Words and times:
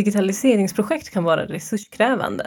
digitaliseringsprojekt 0.00 1.10
kan 1.10 1.24
vara 1.24 1.46
resurskrävande. 1.46 2.46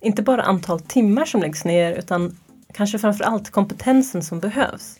Inte 0.00 0.22
bara 0.22 0.42
antal 0.42 0.80
timmar 0.80 1.24
som 1.24 1.40
läggs 1.40 1.64
ner 1.64 1.92
utan 1.92 2.36
kanske 2.74 2.98
framför 2.98 3.24
allt 3.24 3.50
kompetensen 3.50 4.22
som 4.22 4.40
behövs. 4.40 4.96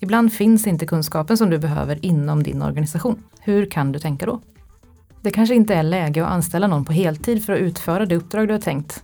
Ibland 0.00 0.32
finns 0.32 0.66
inte 0.66 0.86
kunskapen 0.86 1.36
som 1.36 1.50
du 1.50 1.58
behöver 1.58 2.04
inom 2.04 2.42
din 2.42 2.62
organisation. 2.62 3.22
Hur 3.40 3.70
kan 3.70 3.92
du 3.92 3.98
tänka 3.98 4.26
då? 4.26 4.40
Det 5.22 5.30
kanske 5.30 5.54
inte 5.54 5.74
är 5.74 5.82
läge 5.82 6.24
att 6.24 6.30
anställa 6.30 6.66
någon 6.66 6.84
på 6.84 6.92
heltid 6.92 7.44
för 7.44 7.52
att 7.52 7.60
utföra 7.60 8.06
det 8.06 8.16
uppdrag 8.16 8.48
du 8.48 8.54
har 8.54 8.60
tänkt. 8.60 9.02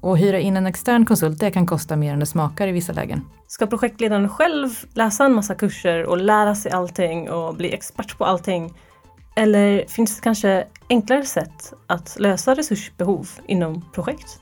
Och 0.00 0.18
hyra 0.18 0.38
in 0.38 0.56
en 0.56 0.66
extern 0.66 1.04
konsult, 1.04 1.38
det 1.38 1.50
kan 1.50 1.66
kosta 1.66 1.96
mer 1.96 2.12
än 2.12 2.20
det 2.20 2.26
smakar 2.26 2.68
i 2.68 2.72
vissa 2.72 2.92
lägen. 2.92 3.24
Ska 3.46 3.66
projektledaren 3.66 4.28
själv 4.28 4.68
läsa 4.94 5.24
en 5.24 5.34
massa 5.34 5.54
kurser 5.54 6.06
och 6.06 6.18
lära 6.18 6.54
sig 6.54 6.72
allting 6.72 7.30
och 7.30 7.54
bli 7.54 7.74
expert 7.74 8.18
på 8.18 8.24
allting? 8.24 8.72
Eller 9.34 9.84
finns 9.88 10.16
det 10.16 10.22
kanske 10.22 10.66
enklare 10.88 11.24
sätt 11.24 11.72
att 11.86 12.16
lösa 12.20 12.54
resursbehov 12.54 13.28
inom 13.46 13.84
projekt? 13.92 14.38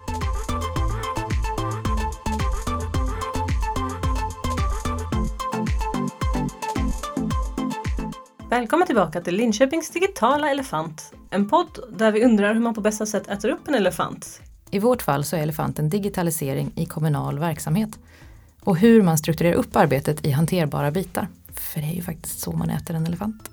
Välkommen 8.51 8.87
tillbaka 8.87 9.21
till 9.21 9.37
Linköpings 9.37 9.91
digitala 9.91 10.51
elefant. 10.51 11.13
En 11.31 11.49
podd 11.49 11.79
där 11.91 12.13
vi 12.13 12.25
undrar 12.25 12.55
hur 12.55 12.61
man 12.61 12.75
på 12.75 12.81
bästa 12.81 13.07
sätt 13.07 13.29
äter 13.29 13.49
upp 13.49 13.69
en 13.69 13.75
elefant. 13.75 14.41
I 14.71 14.79
vårt 14.79 15.03
fall 15.03 15.25
så 15.25 15.37
är 15.37 15.41
elefanten 15.41 15.89
digitalisering 15.89 16.73
i 16.75 16.87
kommunal 16.87 17.39
verksamhet. 17.39 17.99
Och 18.61 18.77
hur 18.77 19.03
man 19.03 19.19
strukturerar 19.19 19.55
upp 19.55 19.77
arbetet 19.77 20.27
i 20.27 20.31
hanterbara 20.31 20.91
bitar. 20.91 21.29
För 21.53 21.81
det 21.81 21.87
är 21.87 21.95
ju 21.95 22.03
faktiskt 22.03 22.41
så 22.41 22.53
man 22.53 22.71
äter 22.71 22.97
en 22.97 23.07
elefant. 23.07 23.51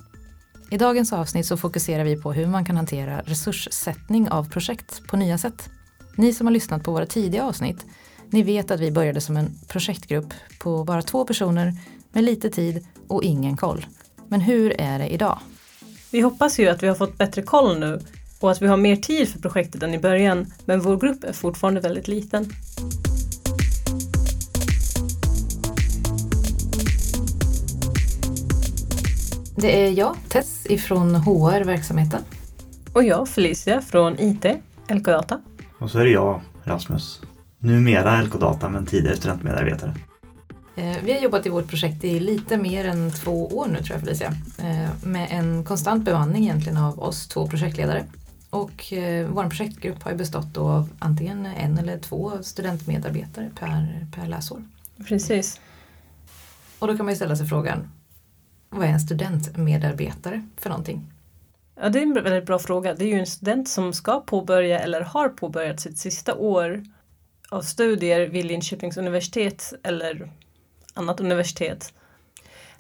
I 0.76 0.78
dagens 0.78 1.14
avsnitt 1.14 1.46
så 1.46 1.58
fokuserar 1.58 2.04
vi 2.04 2.16
på 2.16 2.34
hur 2.34 2.48
man 2.48 2.66
kan 2.66 2.76
hantera 2.76 3.22
resurssättning 3.22 4.30
av 4.30 4.50
projekt 4.50 5.08
på 5.08 5.18
nya 5.18 5.38
sätt. 5.38 5.70
Ni 6.16 6.34
som 6.34 6.48
har 6.48 6.52
lyssnat 6.52 6.84
på 6.84 6.92
våra 6.92 7.06
tidiga 7.06 7.44
avsnitt, 7.44 7.86
ni 8.30 8.44
vet 8.44 8.72
att 8.72 8.80
vi 8.80 8.92
började 8.92 9.22
som 9.22 9.38
en 9.38 9.56
projektgrupp 9.68 10.34
på 10.60 10.84
bara 10.84 11.02
två 11.02 11.26
personer 11.26 11.74
med 12.12 12.24
lite 12.24 12.50
tid 12.50 12.88
och 13.08 13.24
ingen 13.24 13.58
koll. 13.58 13.86
Men 14.28 14.42
hur 14.42 14.82
är 14.82 15.00
det 15.00 15.08
idag? 15.08 15.40
Vi 16.12 16.22
hoppas 16.22 16.60
ju 16.60 16.68
att 16.68 16.84
vi 16.84 16.88
har 16.88 16.96
fått 16.96 17.18
bättre 17.18 17.42
koll 17.42 17.80
nu 17.80 18.00
och 18.40 18.52
att 18.52 18.62
vi 18.62 18.68
har 18.68 18.78
mer 18.78 18.96
tid 18.96 19.30
för 19.30 19.40
projektet 19.40 19.84
än 19.84 19.94
i 19.94 20.00
början, 20.00 20.54
men 20.66 20.82
vår 20.82 20.98
grupp 20.98 21.24
är 21.24 21.34
fortfarande 21.34 21.82
väldigt 21.82 22.08
liten. 22.08 22.50
Det 29.58 29.86
är 29.86 29.92
jag, 29.92 30.16
Tess, 30.30 30.66
ifrån 30.70 31.16
HR-verksamheten. 31.16 32.22
Och 32.94 33.04
jag, 33.04 33.30
Felicia, 33.30 33.82
från 33.82 34.20
IT, 34.20 34.46
LK 34.90 35.06
Data. 35.06 35.42
Och 35.80 35.92
så 35.92 36.00
är 36.00 36.04
det 36.04 36.12
jag, 36.12 36.42
Rasmus. 36.64 37.22
Numera 37.60 38.22
LK 38.22 38.40
Data, 38.40 38.70
men 38.70 38.86
tidigare 38.86 39.18
studentmedarbetare. 39.18 39.96
Eh, 40.76 40.98
vi 41.04 41.14
har 41.14 41.20
jobbat 41.20 41.46
i 41.46 41.50
vårt 41.50 41.68
projekt 41.68 42.04
i 42.04 42.20
lite 42.20 42.58
mer 42.58 42.86
än 42.86 43.12
två 43.12 43.48
år 43.48 43.68
nu 43.68 43.78
tror 43.78 43.92
jag 43.92 44.00
Felicia. 44.00 44.34
Eh, 44.58 44.90
med 45.04 45.28
en 45.32 45.64
konstant 45.64 46.06
bemanning 46.06 46.44
egentligen 46.44 46.78
av 46.78 47.00
oss 47.00 47.28
två 47.28 47.48
projektledare. 47.48 48.06
Och 48.50 48.94
eh, 48.94 49.28
vår 49.28 49.44
projektgrupp 49.44 50.04
har 50.04 50.12
ju 50.12 50.18
bestått 50.18 50.58
av 50.58 50.90
antingen 51.00 51.46
en 51.46 51.78
eller 51.78 52.00
två 52.00 52.32
studentmedarbetare 52.42 53.50
per, 53.60 54.06
per 54.16 54.28
läsår. 54.28 54.64
Precis. 55.08 55.60
Och 56.80 56.88
då 56.88 56.98
kan 56.98 57.06
man 57.06 57.12
ju 57.14 57.16
ställa 57.16 57.36
sig 57.36 57.48
frågan, 57.48 57.88
vad 58.76 58.88
är 58.88 58.92
en 58.92 59.00
studentmedarbetare 59.00 60.48
för 60.58 60.70
någonting? 60.70 61.14
Ja, 61.76 61.90
det 61.90 62.00
är 62.00 62.04
en 62.04 62.14
väldigt 62.14 62.46
bra 62.46 62.60
fråga. 62.60 62.94
Det 62.94 63.06
är 63.06 63.10
ju 63.10 63.20
en 63.20 63.26
student 63.26 63.70
som 63.70 63.94
ska 63.94 64.20
påbörja 64.20 64.80
eller 64.80 65.02
har 65.02 65.30
påbörjat 65.30 65.80
sitt 65.80 65.98
sista 65.98 66.36
år 66.36 66.84
av 67.50 67.62
studier 67.62 68.28
vid 68.28 68.46
Linköpings 68.46 68.98
universitet 68.98 69.74
eller 69.84 70.32
annat 70.94 71.20
universitet. 71.20 71.94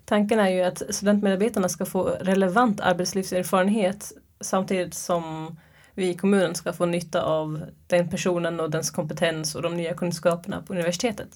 Tanken 0.05 0.39
är 0.39 0.49
ju 0.49 0.61
att 0.61 0.81
studentmedarbetarna 0.89 1.69
ska 1.69 1.85
få 1.85 2.03
relevant 2.03 2.81
arbetslivserfarenhet 2.81 4.11
samtidigt 4.41 4.93
som 4.93 5.55
vi 5.93 6.09
i 6.09 6.13
kommunen 6.13 6.55
ska 6.55 6.73
få 6.73 6.85
nytta 6.85 7.23
av 7.23 7.61
den 7.87 8.09
personen 8.09 8.59
och 8.59 8.71
dens 8.71 8.91
kompetens 8.91 9.55
och 9.55 9.61
de 9.61 9.77
nya 9.77 9.93
kunskaperna 9.93 10.61
på 10.61 10.73
universitetet. 10.73 11.29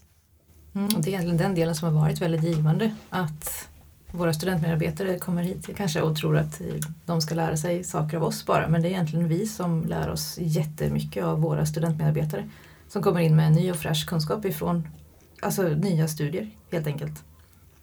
Mm, 0.75 0.89
det 0.89 1.07
är 1.07 1.07
egentligen 1.07 1.37
den 1.37 1.55
delen 1.55 1.75
som 1.75 1.93
har 1.93 2.01
varit 2.01 2.21
väldigt 2.21 2.43
givande. 2.43 2.95
Att 3.09 3.69
våra 4.11 4.33
studentmedarbetare 4.33 5.19
kommer 5.19 5.43
hit 5.43 5.69
kanske 5.77 6.01
och 6.01 6.15
tror 6.15 6.37
att 6.37 6.61
de 7.05 7.21
ska 7.21 7.35
lära 7.35 7.57
sig 7.57 7.83
saker 7.83 8.17
av 8.17 8.23
oss 8.23 8.45
bara. 8.45 8.67
Men 8.67 8.81
det 8.81 8.87
är 8.87 8.91
egentligen 8.91 9.27
vi 9.27 9.47
som 9.47 9.85
lär 9.85 10.09
oss 10.09 10.37
jättemycket 10.41 11.23
av 11.23 11.41
våra 11.41 11.65
studentmedarbetare. 11.65 12.49
Som 12.87 13.03
kommer 13.03 13.19
in 13.19 13.35
med 13.35 13.51
ny 13.51 13.71
och 13.71 13.77
fräsch 13.77 14.07
kunskap 14.07 14.45
ifrån 14.45 14.87
alltså, 15.41 15.63
nya 15.63 16.07
studier 16.07 16.49
helt 16.71 16.87
enkelt. 16.87 17.23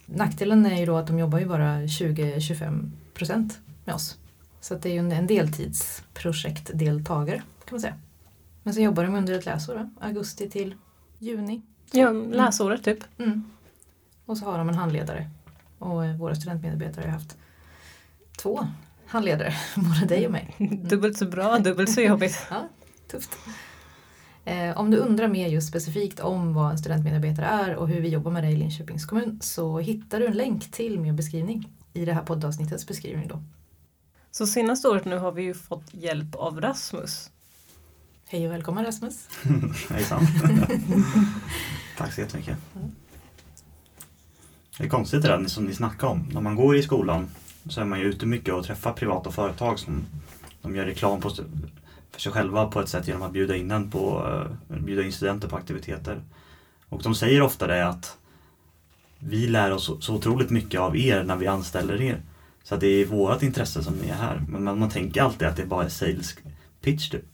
Nackdelen 0.07 0.67
är 0.67 0.81
ju 0.81 0.87
då 0.87 0.97
att 0.97 1.07
de 1.07 1.19
jobbar 1.19 1.39
ju 1.39 1.47
bara 1.47 1.81
20-25 1.81 2.91
procent 3.15 3.59
med 3.85 3.95
oss. 3.95 4.17
Så 4.61 4.75
det 4.75 4.89
är 4.89 4.93
ju 4.93 4.99
en 4.99 5.27
deltidsprojektdeltagare 5.27 7.39
kan 7.39 7.71
man 7.71 7.81
säga. 7.81 7.95
Men 8.63 8.75
så 8.75 8.81
jobbar 8.81 9.05
de 9.05 9.15
under 9.15 9.35
ett 9.35 9.47
läsår, 9.47 9.75
va? 9.75 9.91
augusti 10.01 10.51
till 10.51 10.75
juni. 11.19 11.63
Ja, 11.93 12.11
läsåret 12.11 12.85
typ. 12.85 12.99
Mm. 13.19 13.45
Och 14.25 14.39
så 14.39 14.45
har 14.45 14.59
de 14.59 14.69
en 14.69 14.75
handledare. 14.75 15.31
Och 15.79 16.05
våra 16.19 16.35
studentmedarbetare 16.35 17.05
har 17.05 17.13
haft 17.13 17.37
två 18.37 18.67
handledare, 19.07 19.55
både 19.77 20.15
dig 20.15 20.27
och 20.27 20.33
mig. 20.33 20.55
Mm. 20.59 20.85
dubbelt 20.89 21.17
så 21.17 21.27
bra, 21.27 21.59
dubbelt 21.59 21.91
så 21.91 22.01
jobbigt. 22.01 22.47
ja, 22.51 22.69
tufft. 23.11 23.39
Eh, 24.45 24.79
om 24.79 24.91
du 24.91 24.97
undrar 24.97 25.29
mer 25.29 25.49
just 25.49 25.69
specifikt 25.69 26.21
om 26.21 26.55
vad 26.55 26.71
en 26.71 26.79
studentmedarbetare 26.79 27.47
är 27.47 27.75
och 27.75 27.89
hur 27.89 28.01
vi 28.01 28.09
jobbar 28.09 28.31
med 28.31 28.45
det 28.45 28.51
i 28.51 28.57
Linköpings 28.57 29.05
kommun 29.05 29.39
så 29.43 29.79
hittar 29.79 30.21
du 30.21 30.27
en 30.27 30.37
länk 30.37 30.71
till 30.71 31.01
min 31.01 31.17
beskrivning 31.17 31.73
i 31.93 32.05
det 32.05 32.13
här 32.13 32.23
poddavsnittets 32.23 32.87
beskrivning 32.87 33.29
då. 33.29 33.43
Så 34.31 34.47
senaste 34.47 34.89
året 34.89 35.05
nu 35.05 35.19
har 35.19 35.33
vi 35.33 35.43
ju 35.43 35.55
fått 35.55 35.95
hjälp 35.95 36.35
av 36.35 36.61
Rasmus. 36.61 37.31
Hej 38.29 38.47
och 38.47 38.53
välkommen 38.53 38.85
Rasmus. 38.85 39.29
Hejsan. 39.91 40.27
Tack 41.97 42.13
så 42.13 42.21
jättemycket. 42.21 42.59
Det 44.79 44.85
är 44.85 44.89
konstigt 44.89 45.23
det 45.23 45.29
där 45.29 45.45
som 45.45 45.65
ni 45.65 45.75
snackar 45.75 46.07
om. 46.07 46.29
När 46.33 46.41
man 46.41 46.57
går 46.57 46.77
i 46.77 46.83
skolan 46.83 47.29
så 47.69 47.81
är 47.81 47.85
man 47.85 48.01
ju 48.01 48.05
ute 48.05 48.27
mycket 48.27 48.55
och 48.55 48.65
träffar 48.65 48.93
privata 48.93 49.31
företag 49.31 49.79
som 49.79 50.07
de 50.63 50.77
gör 50.77 50.85
reklam 50.85 51.21
på, 51.21 51.31
för 52.11 52.21
sig 52.21 52.33
själva 52.33 52.67
på 52.67 52.81
ett 52.81 52.89
sätt 52.89 53.09
genom 53.09 53.23
att 53.23 53.33
bjuda 53.33 53.57
in, 53.57 53.71
en 53.71 53.91
på, 53.91 54.27
eh, 54.71 54.77
bjuda 54.79 55.03
in 55.03 55.13
studenter 55.13 55.49
på 55.49 55.57
aktiviteter. 55.57 56.21
Och 56.89 57.03
de 57.03 57.15
säger 57.15 57.43
ofta 57.43 57.67
det 57.67 57.89
att 57.89 58.17
vi 59.19 59.47
lär 59.47 59.71
oss 59.71 59.91
så, 60.01 60.15
otroligt 60.15 60.51
mycket 60.51 60.81
av 60.81 60.97
er 60.97 61.25
när 61.25 61.37
vi 61.37 61.47
anställer 61.47 62.03
er. 62.03 62.23
Så 62.63 62.75
att 62.75 62.81
det 62.81 62.87
är 62.87 63.07
vårt 63.07 63.43
intresse 63.43 63.83
som 63.83 63.95
ni 63.95 64.09
är 64.09 64.15
här. 64.15 64.43
Men 64.49 64.65
man, 64.65 64.79
man 64.79 64.91
tänker 64.91 65.23
alltid 65.23 65.49
att 65.49 65.57
det 65.57 65.67
bara 65.67 65.85
är 65.85 65.89
sales 65.89 66.37
pitch 66.81 67.11
typ. 67.11 67.25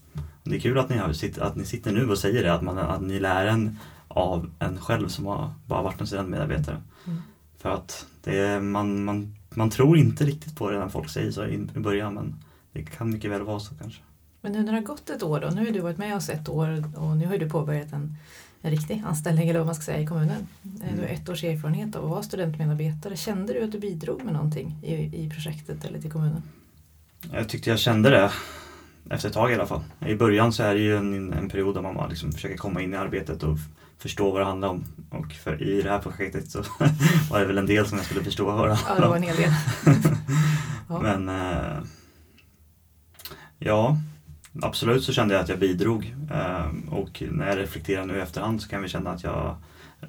Det 0.45 0.57
är 0.57 0.61
kul 0.61 0.79
att 0.79 0.89
ni, 0.89 0.97
har, 0.97 1.15
att 1.41 1.57
ni 1.57 1.65
sitter 1.65 1.93
nu 1.93 2.11
och 2.11 2.19
säger 2.19 2.43
det, 2.43 2.55
att, 2.55 2.63
man, 2.63 2.79
att 2.79 3.03
ni 3.03 3.21
lär 3.21 3.47
en 3.47 3.79
av 4.09 4.51
en 4.59 4.79
själv 4.79 5.09
som 5.09 5.27
har 5.27 5.51
bara 5.67 5.83
varit 5.83 6.01
en 6.01 6.07
studentmedarbetare. 6.07 6.83
Mm. 7.07 7.23
För 7.63 7.71
att 7.71 8.07
det 8.25 8.61
man, 8.61 9.05
man, 9.05 9.35
man 9.51 9.71
tror 9.71 9.99
inte 9.99 10.25
riktigt 10.25 10.57
på 10.57 10.71
det 10.71 10.79
när 10.79 10.89
folk 10.89 11.11
säger 11.11 11.31
så 11.31 11.45
i, 11.45 11.55
i 11.55 11.79
början 11.79 12.15
men 12.15 12.35
det 12.73 12.83
kan 12.83 13.11
mycket 13.11 13.31
väl 13.31 13.43
vara 13.43 13.61
så 13.61 13.75
kanske. 13.75 14.03
Men 14.41 14.53
nu 14.53 14.59
när 14.59 14.73
det 14.73 14.79
har 14.79 14.85
gått 14.85 15.11
ett 15.11 15.23
år 15.23 15.41
då, 15.41 15.49
nu 15.49 15.65
har 15.65 15.73
du 15.73 15.81
varit 15.81 15.99
med 15.99 16.17
oss 16.17 16.29
ett 16.29 16.49
år 16.49 16.85
och 16.97 17.17
nu 17.17 17.27
har 17.27 17.39
du 17.39 17.51
påbörjat 17.51 17.93
en, 17.93 18.17
en 18.63 18.71
riktig 18.71 19.03
anställning 19.07 19.49
eller 19.49 19.61
vad 19.61 19.67
man 19.67 19.75
ska 19.75 19.85
säga 19.85 20.01
i 20.01 20.07
kommunen. 20.07 20.47
Mm. 20.65 20.97
Du 20.97 21.03
har 21.03 21.09
ett 21.09 21.29
års 21.29 21.45
erfarenhet 21.45 21.97
av 21.97 22.05
att 22.05 22.11
vara 22.11 22.23
studentmedarbetare. 22.23 23.17
Kände 23.17 23.53
du 23.53 23.65
att 23.65 23.73
du 23.73 23.79
bidrog 23.79 24.25
med 24.25 24.35
någonting 24.35 24.77
i, 24.83 24.95
i 24.95 25.31
projektet 25.31 25.85
eller 25.85 26.01
till 26.01 26.13
kommunen? 26.13 26.43
Jag 27.33 27.49
tyckte 27.49 27.71
jag 27.71 27.79
kände 27.79 28.11
det 28.11 28.33
efter 29.11 29.29
ett 29.29 29.35
tag 29.35 29.51
i 29.51 29.55
alla 29.55 29.67
fall. 29.67 29.83
I 30.07 30.15
början 30.15 30.53
så 30.53 30.63
är 30.63 30.75
det 30.75 30.81
ju 30.81 30.97
en, 30.97 31.33
en 31.33 31.49
period 31.49 31.75
där 31.75 31.83
man 31.83 32.11
liksom 32.11 32.33
försöker 32.33 32.57
komma 32.57 32.83
in 32.83 32.95
i 32.95 32.97
arbetet 32.97 33.43
och 33.43 33.59
förstå 34.03 34.31
vad 34.31 34.41
det 34.41 34.45
handlar 34.45 34.69
om. 34.69 34.85
Och 35.11 35.33
för, 35.33 35.63
i 35.63 35.83
det 35.83 35.91
här 35.91 35.99
projektet 35.99 36.51
så 36.51 36.59
var 37.31 37.41
det 37.41 37.47
väl 37.47 37.59
en 37.59 37.67
del 37.67 37.87
som 37.87 37.99
jag 37.99 38.07
skulle 38.07 38.25
förstå 38.25 38.45
vad 38.45 38.69
det 38.69 38.75
handlade 38.75 38.91
om. 38.93 38.97
Ja, 38.97 39.05
det 39.05 39.09
var 39.09 39.17
en 39.17 39.23
hel 39.23 39.37
del. 39.37 39.53
ja. 40.89 41.01
Men 41.01 41.29
eh, 41.29 41.83
ja, 43.59 43.97
absolut 44.63 45.05
så 45.05 45.13
kände 45.13 45.35
jag 45.35 45.43
att 45.43 45.49
jag 45.49 45.59
bidrog. 45.59 46.15
Eh, 46.31 46.67
och 46.91 47.23
när 47.31 47.49
jag 47.49 47.59
reflekterar 47.59 48.07
nu 48.07 48.17
i 48.17 48.21
efterhand 48.21 48.63
så 48.63 48.69
kan 48.69 48.83
vi 48.83 48.89
känna 48.89 49.11
att 49.11 49.23
jag, 49.23 49.57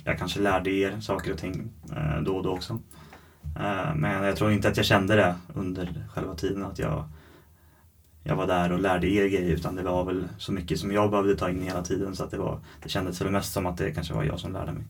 jag 0.04 0.20
kanske 0.20 0.40
lärde 0.40 0.72
er 0.72 1.00
saker 1.00 1.32
och 1.32 1.38
ting 1.38 1.70
eh, 1.96 2.22
då 2.22 2.36
och 2.38 2.44
då 2.44 2.52
också. 2.52 2.80
Eh, 3.60 3.96
men 3.96 4.24
jag 4.24 4.36
tror 4.36 4.52
inte 4.52 4.70
att 4.70 4.78
jag 4.78 4.86
kände 4.86 5.16
det 5.16 5.36
under 5.54 6.06
själva 6.14 6.36
tiden 6.36 6.66
att 6.66 6.80
jag 6.80 7.10
jag 8.24 8.36
var 8.36 8.48
där 8.48 8.72
och 8.72 8.80
lärde 8.80 9.08
er 9.08 9.28
grejer 9.28 9.56
utan 9.56 9.76
det 9.76 9.84
var 9.84 10.04
väl 10.04 10.28
så 10.38 10.52
mycket 10.52 10.80
som 10.80 10.92
jag 10.92 11.12
behövde 11.12 11.36
ta 11.36 11.50
in 11.50 11.62
hela 11.62 11.82
tiden 11.82 12.16
så 12.16 12.24
att 12.24 12.32
det, 12.32 12.38
var, 12.38 12.60
det 12.84 12.90
kändes 12.90 13.22
väl 13.22 13.32
mest 13.32 13.54
som 13.54 13.66
att 13.66 13.78
det 13.78 13.92
kanske 13.92 14.14
var 14.14 14.24
jag 14.24 14.40
som 14.40 14.54
lärde 14.54 14.72
mig. 14.72 14.84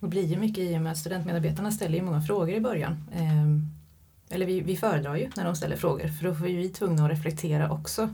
Det 0.00 0.06
blir 0.06 0.24
ju 0.24 0.36
mycket 0.36 0.58
i 0.58 0.76
och 0.76 0.80
med 0.80 0.92
att 0.92 0.98
studentmedarbetarna 0.98 1.70
ställer 1.70 1.98
ju 1.98 2.02
många 2.02 2.22
frågor 2.22 2.54
i 2.54 2.60
början. 2.60 2.92
Eh, 3.12 4.34
eller 4.34 4.46
vi, 4.46 4.60
vi 4.60 4.76
föredrar 4.76 5.16
ju 5.16 5.30
när 5.36 5.44
de 5.44 5.56
ställer 5.56 5.76
frågor 5.76 6.08
för 6.08 6.24
då 6.24 6.34
får 6.34 6.44
vi 6.44 6.68
tvungna 6.68 7.04
att 7.04 7.10
reflektera 7.10 7.70
också 7.70 8.08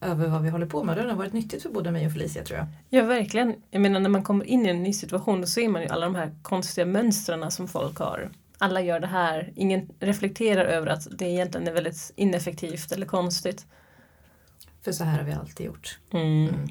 över 0.00 0.28
vad 0.28 0.42
vi 0.42 0.48
håller 0.48 0.66
på 0.66 0.84
med. 0.84 0.96
Det 0.96 1.02
har 1.02 1.16
varit 1.16 1.32
nyttigt 1.32 1.62
för 1.62 1.70
både 1.70 1.90
mig 1.90 2.06
och 2.06 2.12
Felicia 2.12 2.44
tror 2.44 2.58
jag. 2.58 2.66
Ja, 2.88 3.04
verkligen. 3.04 3.54
Jag 3.70 3.82
menar 3.82 4.00
när 4.00 4.10
man 4.10 4.22
kommer 4.22 4.44
in 4.44 4.66
i 4.66 4.68
en 4.68 4.82
ny 4.82 4.92
situation 4.92 5.40
då 5.40 5.46
ser 5.46 5.68
man 5.68 5.82
ju 5.82 5.88
alla 5.88 6.06
de 6.06 6.14
här 6.14 6.34
konstiga 6.42 6.86
mönstren 6.86 7.50
som 7.50 7.68
folk 7.68 7.98
har. 7.98 8.30
Alla 8.62 8.80
gör 8.80 9.00
det 9.00 9.06
här. 9.06 9.52
Ingen 9.56 9.88
reflekterar 10.00 10.64
över 10.64 10.86
att 10.86 11.18
det 11.18 11.24
egentligen 11.24 11.68
är 11.68 11.72
väldigt 11.72 12.12
ineffektivt 12.16 12.92
eller 12.92 13.06
konstigt. 13.06 13.66
För 14.82 14.92
så 14.92 15.04
här 15.04 15.18
har 15.18 15.24
vi 15.24 15.32
alltid 15.32 15.66
gjort. 15.66 15.98
Mm. 16.12 16.48
Mm. 16.48 16.68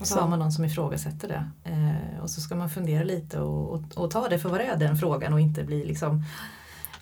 Och 0.00 0.06
så, 0.06 0.14
Så. 0.14 0.20
har 0.20 0.28
man 0.28 0.38
någon 0.38 0.52
som 0.52 0.64
ifrågasätter 0.64 1.28
det. 1.28 1.50
Eh, 1.70 2.22
och 2.22 2.30
så 2.30 2.40
ska 2.40 2.54
man 2.54 2.70
fundera 2.70 3.04
lite 3.04 3.40
och, 3.40 3.70
och, 3.70 3.82
och 3.96 4.10
ta 4.10 4.28
det 4.28 4.38
för 4.38 4.48
vad 4.48 4.60
det 4.60 4.64
är 4.64 4.76
den 4.76 4.96
frågan 4.96 5.32
och 5.32 5.40
inte 5.40 5.64
bli 5.64 5.84
liksom 5.84 6.24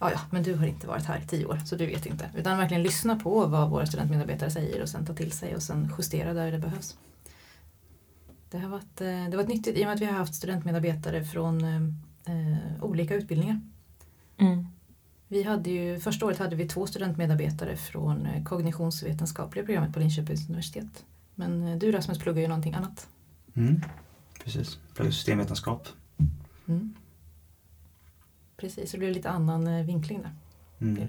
Ja, 0.01 0.11
ja, 0.13 0.21
men 0.31 0.43
du 0.43 0.55
har 0.55 0.67
inte 0.67 0.87
varit 0.87 1.05
här 1.05 1.19
i 1.19 1.27
tio 1.27 1.47
år 1.47 1.61
så 1.65 1.77
du 1.77 1.87
vet 1.87 2.07
inte. 2.07 2.31
Utan 2.37 2.59
verkligen 2.59 2.83
lyssna 2.83 3.17
på 3.17 3.47
vad 3.47 3.71
våra 3.71 3.87
studentmedarbetare 3.87 4.51
säger 4.51 4.83
och 4.83 4.89
sen 4.89 5.07
ta 5.07 5.15
till 5.15 5.33
sig 5.33 5.57
och 5.57 5.63
sen 5.63 5.93
justera 5.99 6.35
där 6.35 6.53
det 6.53 6.59
behövs. 6.59 6.97
Det 8.51 8.59
har 8.59 8.69
varit, 8.69 9.01
eh, 9.01 9.07
det 9.07 9.31
har 9.31 9.37
varit 9.37 9.49
nyttigt 9.49 9.79
i 9.79 9.83
och 9.83 9.87
med 9.87 9.95
att 9.95 10.01
vi 10.01 10.05
har 10.05 10.13
haft 10.13 10.35
studentmedarbetare 10.35 11.25
från 11.25 11.65
eh, 12.27 12.85
olika 12.85 13.15
utbildningar. 13.15 13.61
Mm. 14.39 14.67
Vi 15.29 15.43
hade 15.43 15.71
ju, 15.71 16.01
första 16.01 16.27
året 16.27 16.39
hade 16.39 16.57
vi 16.57 16.69
två 16.69 16.87
studentmedarbetare 16.87 17.77
från 17.77 18.27
eh, 18.27 18.45
kognitionsvetenskapliga 18.45 19.65
programmet 19.65 19.93
på 19.93 20.01
Linköpings 20.01 20.49
universitet. 20.49 21.05
Men 21.35 21.69
eh, 21.69 21.79
du 21.79 21.93
Rasmus 21.93 22.19
pluggar 22.19 22.43
ju 22.43 22.49
någonting 22.49 22.75
annat. 22.75 23.09
Mm. 23.55 23.81
Precis, 24.45 24.79
pluggar 24.95 25.13
systemvetenskap. 25.13 25.89
Mm. 26.69 26.95
Precis, 28.57 28.91
så 28.91 28.97
det 28.97 28.99
blir 28.99 29.15
lite 29.15 29.31
annan 29.31 29.67
eh, 29.67 29.87
vinkling 29.87 30.23
där. 30.23 30.33
Mm. 30.81 31.09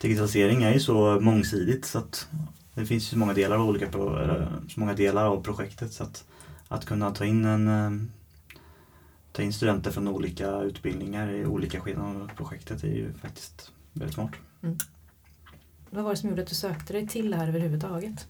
Digitalisering 0.00 0.62
är 0.62 0.72
ju 0.72 0.80
så 0.80 1.20
mångsidigt 1.20 1.84
så 1.84 1.98
att 1.98 2.28
det 2.74 2.86
finns 2.86 3.04
ju 3.04 3.08
så 3.08 3.18
många 3.18 3.34
delar 3.34 3.56
av, 3.56 3.68
olika 3.68 3.92
så 3.92 4.80
många 4.80 4.94
delar 4.94 5.24
av 5.24 5.42
projektet 5.42 5.92
så 5.92 6.04
att, 6.04 6.24
att 6.68 6.84
kunna 6.84 7.10
ta 7.10 7.24
in 7.24 7.44
en 7.44 8.10
ta 9.34 9.42
in 9.42 9.52
studenter 9.52 9.90
från 9.90 10.08
olika 10.08 10.60
utbildningar 10.60 11.30
i 11.30 11.46
olika 11.46 11.80
skeden 11.80 12.02
av 12.02 12.30
projektet 12.36 12.84
är 12.84 12.88
ju 12.88 13.12
faktiskt 13.12 13.72
väldigt 13.92 14.14
smart. 14.14 14.30
Vad 15.90 16.04
var 16.04 16.10
det 16.10 16.16
som 16.16 16.28
gjorde 16.28 16.42
att 16.42 16.48
du 16.48 16.54
sökte 16.54 16.92
dig 16.92 17.06
till 17.06 17.30
det 17.30 17.36
här 17.36 17.48
överhuvudtaget? 17.48 18.28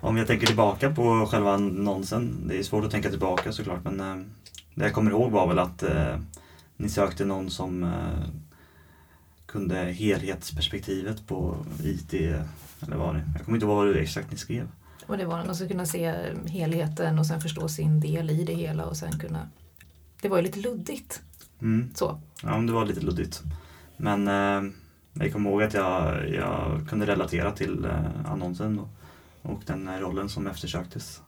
Om 0.00 0.16
jag 0.16 0.26
tänker 0.26 0.46
tillbaka 0.46 0.90
på 0.90 1.26
själva 1.26 1.54
annonsen, 1.54 2.48
det 2.48 2.58
är 2.58 2.62
svårt 2.62 2.84
att 2.84 2.90
tänka 2.90 3.10
tillbaka 3.10 3.52
såklart 3.52 3.84
men 3.84 4.00
eh, 4.00 4.26
det 4.74 4.84
jag 4.84 4.94
kommer 4.94 5.10
ihåg 5.10 5.30
var 5.30 5.48
väl 5.48 5.58
att 5.58 5.82
eh, 5.82 6.18
ni 6.76 6.88
sökte 6.88 7.24
någon 7.24 7.50
som 7.50 7.84
eh, 7.84 8.28
kunde 9.46 9.76
helhetsperspektivet 9.76 11.26
på 11.26 11.56
IT 11.82 12.14
eller 12.14 12.96
vad 12.96 13.14
det 13.14 13.24
Jag 13.36 13.44
kommer 13.44 13.56
inte 13.56 13.66
ihåg 13.66 13.76
vad 13.76 13.86
det 13.86 14.00
exakt 14.00 14.30
ni 14.30 14.36
skrev. 14.36 14.68
Och 15.06 15.18
det 15.18 15.24
var 15.24 15.38
att 15.38 15.46
man 15.46 15.54
ska 15.54 15.68
kunna 15.68 15.86
se 15.86 16.14
helheten 16.46 17.18
och 17.18 17.26
sen 17.26 17.40
förstå 17.40 17.68
sin 17.68 18.00
del 18.00 18.30
i 18.30 18.44
det 18.44 18.54
hela 18.54 18.84
och 18.84 18.96
sen 18.96 19.18
kunna... 19.18 19.48
Det 20.20 20.28
var 20.28 20.36
ju 20.36 20.42
lite 20.42 20.58
luddigt. 20.58 21.22
Mm. 21.62 21.94
Så. 21.94 22.20
Ja, 22.42 22.56
det 22.56 22.72
var 22.72 22.86
lite 22.86 23.00
luddigt. 23.00 23.42
Men 23.96 24.28
eh, 24.28 24.72
jag 25.12 25.32
kommer 25.32 25.50
ihåg 25.50 25.62
att 25.62 25.74
jag, 25.74 26.28
jag 26.28 26.86
kunde 26.88 27.06
relatera 27.06 27.52
till 27.52 27.84
eh, 27.84 28.30
annonsen 28.32 28.78
och, 28.78 28.88
och 29.42 29.62
den 29.66 29.88
eh, 29.88 29.98
rollen 29.98 30.28
som 30.28 30.46
eftersöktes. 30.46 31.22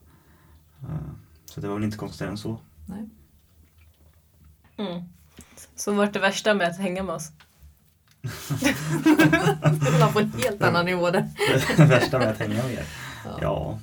Eh, 0.82 1.12
så 1.44 1.60
det 1.60 1.68
var 1.68 1.74
väl 1.74 1.84
inte 1.84 1.96
konstigare 1.96 2.30
än 2.30 2.38
så. 2.38 2.58
Nej. 2.86 3.08
Mm. 4.76 5.02
Så 5.76 5.92
vart 5.92 6.12
det 6.12 6.18
värsta 6.18 6.54
med 6.54 6.68
att 6.68 6.78
hänga 6.78 7.02
med 7.02 7.14
oss? 7.14 7.30
Det 9.62 10.00
var 10.00 10.12
på 10.12 10.20
en 10.20 10.32
helt 10.32 10.62
annan 10.62 10.86
nivå 10.86 11.10
där. 11.10 11.28
Det 11.76 11.84
värsta 11.84 12.18
med 12.18 12.28
att 12.28 12.38
hänga 12.38 12.54
med 12.54 12.72
er? 12.72 12.86
Ja. 13.24 13.38
Ja. 13.40 13.78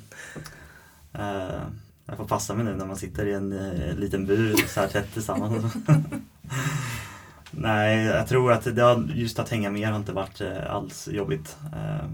Eh, 1.13 1.61
jag 2.09 2.17
får 2.17 2.25
passa 2.25 2.53
mig 2.55 2.65
nu 2.65 2.75
när 2.75 2.85
man 2.85 2.95
sitter 2.95 3.25
i 3.25 3.33
en 3.33 3.51
eh, 3.51 3.95
liten 3.95 4.25
bur 4.25 4.55
så 4.67 4.79
här 4.79 4.87
tätt 4.87 5.13
tillsammans. 5.13 5.73
Nej, 7.51 8.05
jag 8.05 8.27
tror 8.27 8.51
att 8.51 8.75
det 8.75 8.81
har, 8.81 9.11
just 9.15 9.39
att 9.39 9.49
hänga 9.49 9.69
med 9.69 9.87
har 9.87 9.95
inte 9.95 10.13
varit 10.13 10.41
eh, 10.41 10.75
alls 10.75 11.07
jobbigt. 11.07 11.57
Eh, 11.73 12.09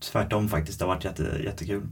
tvärtom 0.00 0.48
faktiskt, 0.48 0.78
det 0.78 0.84
har 0.84 0.94
varit 0.94 1.04
jätte, 1.04 1.40
jättekul. 1.44 1.82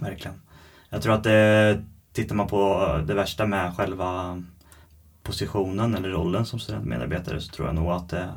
Verkligen. 0.00 0.40
Jag 0.88 1.02
tror 1.02 1.14
att 1.14 1.24
det, 1.24 1.84
tittar 2.12 2.34
man 2.34 2.46
på 2.46 2.90
det 3.06 3.14
värsta 3.14 3.46
med 3.46 3.76
själva 3.76 4.42
positionen 5.22 5.94
eller 5.94 6.08
rollen 6.08 6.46
som 6.46 6.58
studentmedarbetare 6.58 7.40
så 7.40 7.52
tror 7.52 7.68
jag 7.68 7.74
nog 7.74 7.90
att 7.90 8.08
det, 8.08 8.28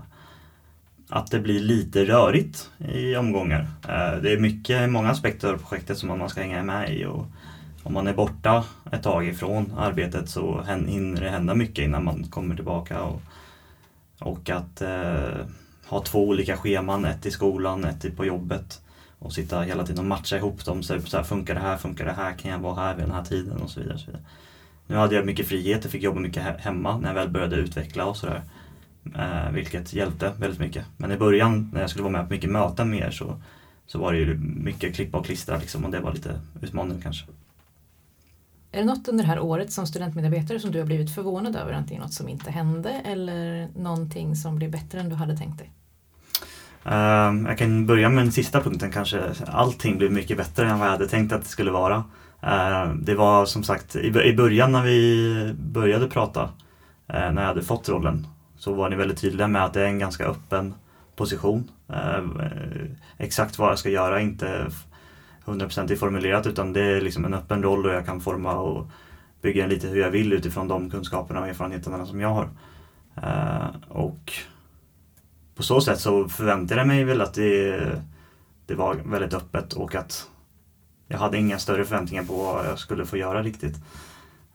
att 1.09 1.31
det 1.31 1.39
blir 1.39 1.59
lite 1.59 2.05
rörigt 2.05 2.69
i 2.77 3.15
omgångar. 3.15 3.67
Eh, 3.83 4.21
Det 4.21 4.33
är 4.33 4.39
mycket, 4.39 4.89
många 4.89 5.09
aspekter 5.09 5.53
av 5.53 5.57
projektet 5.57 5.97
som 5.97 6.19
man 6.19 6.29
ska 6.29 6.41
hänga 6.41 6.63
med 6.63 6.93
i 6.93 7.05
och 7.05 7.25
om 7.83 7.93
man 7.93 8.07
är 8.07 8.13
borta 8.13 8.65
ett 8.91 9.03
tag 9.03 9.27
ifrån 9.27 9.73
arbetet 9.77 10.29
så 10.29 10.61
hinner 10.61 11.21
det 11.21 11.29
hända 11.29 11.55
mycket 11.55 11.85
innan 11.85 12.03
man 12.03 12.23
kommer 12.23 12.55
tillbaka. 12.55 13.01
Och, 13.01 13.21
och 14.19 14.49
att 14.49 14.81
eh, 14.81 15.45
ha 15.87 16.01
två 16.01 16.27
olika 16.27 16.57
scheman, 16.57 17.05
ett 17.05 17.25
i 17.25 17.31
skolan, 17.31 17.85
ett 17.85 18.17
på 18.17 18.25
jobbet 18.25 18.81
och 19.19 19.33
sitta 19.33 19.61
hela 19.61 19.85
tiden 19.85 19.99
och 19.99 20.05
matcha 20.05 20.37
ihop 20.37 20.65
dem. 20.65 20.83
Så, 20.83 21.01
så 21.01 21.17
här, 21.17 21.23
funkar 21.23 21.53
det 21.53 21.59
här, 21.59 21.77
funkar 21.77 22.05
det 22.05 22.11
här, 22.11 22.33
kan 22.33 22.51
jag 22.51 22.59
vara 22.59 22.75
här 22.75 22.95
vid 22.95 23.05
den 23.05 23.15
här 23.15 23.23
tiden 23.23 23.61
och 23.61 23.69
så 23.69 23.79
vidare. 23.79 23.95
Och 23.95 23.99
så 23.99 24.05
vidare. 24.05 24.23
Nu 24.87 24.95
hade 24.95 25.15
jag 25.15 25.25
mycket 25.25 25.47
frihet, 25.47 25.83
jag 25.83 25.91
fick 25.91 26.03
jobba 26.03 26.19
mycket 26.19 26.43
hemma 26.59 26.97
när 26.97 27.07
jag 27.07 27.15
väl 27.15 27.29
började 27.29 27.55
utveckla 27.55 28.05
och 28.05 28.17
sådär. 28.17 28.41
Eh, 29.15 29.51
vilket 29.51 29.93
hjälpte 29.93 30.33
väldigt 30.39 30.59
mycket. 30.59 30.85
Men 30.97 31.11
i 31.11 31.17
början 31.17 31.69
när 31.73 31.81
jag 31.81 31.89
skulle 31.89 32.03
vara 32.03 32.11
med 32.11 32.27
på 32.27 32.33
mycket 32.33 32.49
möten 32.49 32.89
med 32.89 32.99
er 32.99 33.11
så, 33.11 33.41
så 33.87 33.99
var 33.99 34.13
det 34.13 34.19
ju 34.19 34.37
mycket 34.37 34.95
klippa 34.95 35.17
och 35.17 35.25
klistra 35.25 35.57
liksom, 35.57 35.85
och 35.85 35.91
det 35.91 35.99
var 35.99 36.13
lite 36.13 36.39
utmanande 36.61 37.01
kanske. 37.01 37.25
Är 38.71 38.79
det 38.79 38.85
något 38.85 39.07
under 39.07 39.23
det 39.23 39.27
här 39.27 39.39
året 39.39 39.71
som 39.71 39.87
studentmedarbetare 39.87 40.59
som 40.59 40.71
du 40.71 40.79
har 40.79 40.85
blivit 40.85 41.15
förvånad 41.15 41.55
över? 41.55 41.73
Antingen 41.73 42.03
något 42.03 42.13
som 42.13 42.29
inte 42.29 42.51
hände 42.51 42.89
eller 42.89 43.67
någonting 43.75 44.35
som 44.35 44.55
blev 44.55 44.71
bättre 44.71 44.99
än 44.99 45.09
du 45.09 45.15
hade 45.15 45.37
tänkt 45.37 45.57
dig? 45.57 45.71
Uh, 46.85 47.47
jag 47.47 47.57
kan 47.57 47.85
börja 47.85 48.09
med 48.09 48.23
den 48.23 48.31
sista 48.31 48.61
punkten 48.61 48.91
kanske. 48.91 49.21
Allting 49.47 49.97
blev 49.97 50.11
mycket 50.11 50.37
bättre 50.37 50.69
än 50.69 50.79
vad 50.79 50.87
jag 50.87 50.91
hade 50.91 51.07
tänkt 51.07 51.33
att 51.33 51.41
det 51.41 51.49
skulle 51.49 51.71
vara. 51.71 52.03
Uh, 52.43 52.93
det 52.95 53.15
var 53.15 53.45
som 53.45 53.63
sagt 53.63 53.95
i, 53.95 54.07
i 54.07 54.35
början 54.35 54.71
när 54.71 54.83
vi 54.83 55.55
började 55.59 56.07
prata, 56.07 56.43
uh, 56.43 56.49
när 57.07 57.41
jag 57.41 57.47
hade 57.47 57.61
fått 57.61 57.89
rollen, 57.89 58.27
så 58.57 58.73
var 58.73 58.89
ni 58.89 58.95
väldigt 58.95 59.21
tydliga 59.21 59.47
med 59.47 59.65
att 59.65 59.73
det 59.73 59.81
är 59.81 59.87
en 59.87 59.99
ganska 59.99 60.25
öppen 60.25 60.73
position. 61.19 61.71
Ehm, 61.93 62.39
eh, 62.39 62.91
exakt 63.17 63.59
vad 63.59 63.71
jag 63.71 63.79
ska 63.79 63.89
göra 63.89 64.21
inte 64.21 64.67
100% 65.45 65.95
formulerat 65.95 66.47
utan 66.47 66.73
det 66.73 66.81
är 66.81 67.01
liksom 67.01 67.25
en 67.25 67.33
öppen 67.33 67.63
roll 67.63 67.85
och 67.85 67.93
jag 67.93 68.05
kan 68.05 68.21
forma 68.21 68.55
och 68.55 68.87
bygga 69.41 69.61
den 69.61 69.69
lite 69.69 69.87
hur 69.87 70.01
jag 70.01 70.11
vill 70.11 70.33
utifrån 70.33 70.67
de 70.67 70.89
kunskaperna 70.89 71.39
och 71.41 71.47
erfarenheterna 71.47 72.05
som 72.05 72.21
jag 72.21 72.33
har. 72.33 72.49
Eh, 73.23 73.75
och 73.89 74.33
på 75.55 75.63
så 75.63 75.81
sätt 75.81 75.99
så 75.99 76.29
förväntade 76.29 76.81
jag 76.81 76.87
mig 76.87 77.03
väl 77.03 77.21
att 77.21 77.33
det, 77.33 77.79
det 78.65 78.75
var 78.75 78.95
väldigt 78.95 79.33
öppet 79.33 79.73
och 79.73 79.95
att 79.95 80.29
jag 81.07 81.17
hade 81.17 81.37
inga 81.37 81.59
större 81.59 81.85
förväntningar 81.85 82.23
på 82.23 82.33
vad 82.33 82.65
jag 82.65 82.79
skulle 82.79 83.05
få 83.05 83.17
göra 83.17 83.43
riktigt. 83.43 83.75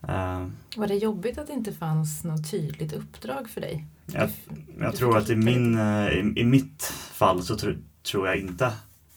Eh, 0.09 0.47
Var 0.77 0.87
det 0.87 0.95
jobbigt 0.95 1.39
att 1.39 1.47
det 1.47 1.53
inte 1.53 1.73
fanns 1.73 2.25
något 2.25 2.51
tydligt 2.51 2.93
uppdrag 2.93 3.51
för 3.51 3.61
dig? 3.61 3.87
Jag, 4.07 4.31
jag 4.81 4.97
tror 4.97 5.19
att 5.19 5.31
i, 5.31 5.37
min, 5.37 5.79
eh, 5.79 6.09
i, 6.09 6.33
i 6.37 6.45
mitt 6.45 6.83
fall 7.13 7.43
så 7.43 7.57
tro, 7.57 7.73
tror 8.03 8.27
jag 8.27 8.37
inte, 8.37 8.73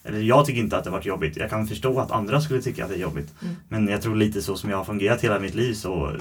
eller 0.08 0.20
jag 0.20 0.46
tycker 0.46 0.60
inte 0.60 0.76
att 0.78 0.84
det 0.84 0.90
varit 0.90 1.04
jobbigt. 1.06 1.36
Jag 1.36 1.50
kan 1.50 1.66
förstå 1.66 2.00
att 2.00 2.10
andra 2.10 2.40
skulle 2.40 2.62
tycka 2.62 2.84
att 2.84 2.90
det 2.90 2.96
är 2.96 3.00
jobbigt. 3.00 3.34
Mm. 3.42 3.56
Men 3.68 3.88
jag 3.88 4.02
tror 4.02 4.16
lite 4.16 4.42
så 4.42 4.56
som 4.56 4.70
jag 4.70 4.76
har 4.76 4.84
fungerat 4.84 5.24
hela 5.24 5.38
mitt 5.40 5.54
liv 5.54 5.74
så, 5.74 6.16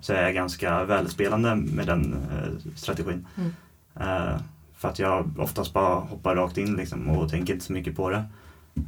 så 0.00 0.12
är 0.12 0.22
jag 0.22 0.34
ganska 0.34 0.84
välspelande 0.84 1.54
med 1.56 1.86
den 1.86 2.12
eh, 2.14 2.72
strategin. 2.76 3.26
Mm. 3.36 3.52
Eh, 4.00 4.40
för 4.76 4.88
att 4.88 4.98
jag 4.98 5.38
oftast 5.38 5.72
bara 5.72 5.94
hoppar 5.94 6.36
rakt 6.36 6.58
in 6.58 6.76
liksom, 6.76 7.08
och 7.08 7.30
tänker 7.30 7.52
inte 7.52 7.64
så 7.66 7.72
mycket 7.72 7.96
på 7.96 8.10
det. 8.10 8.24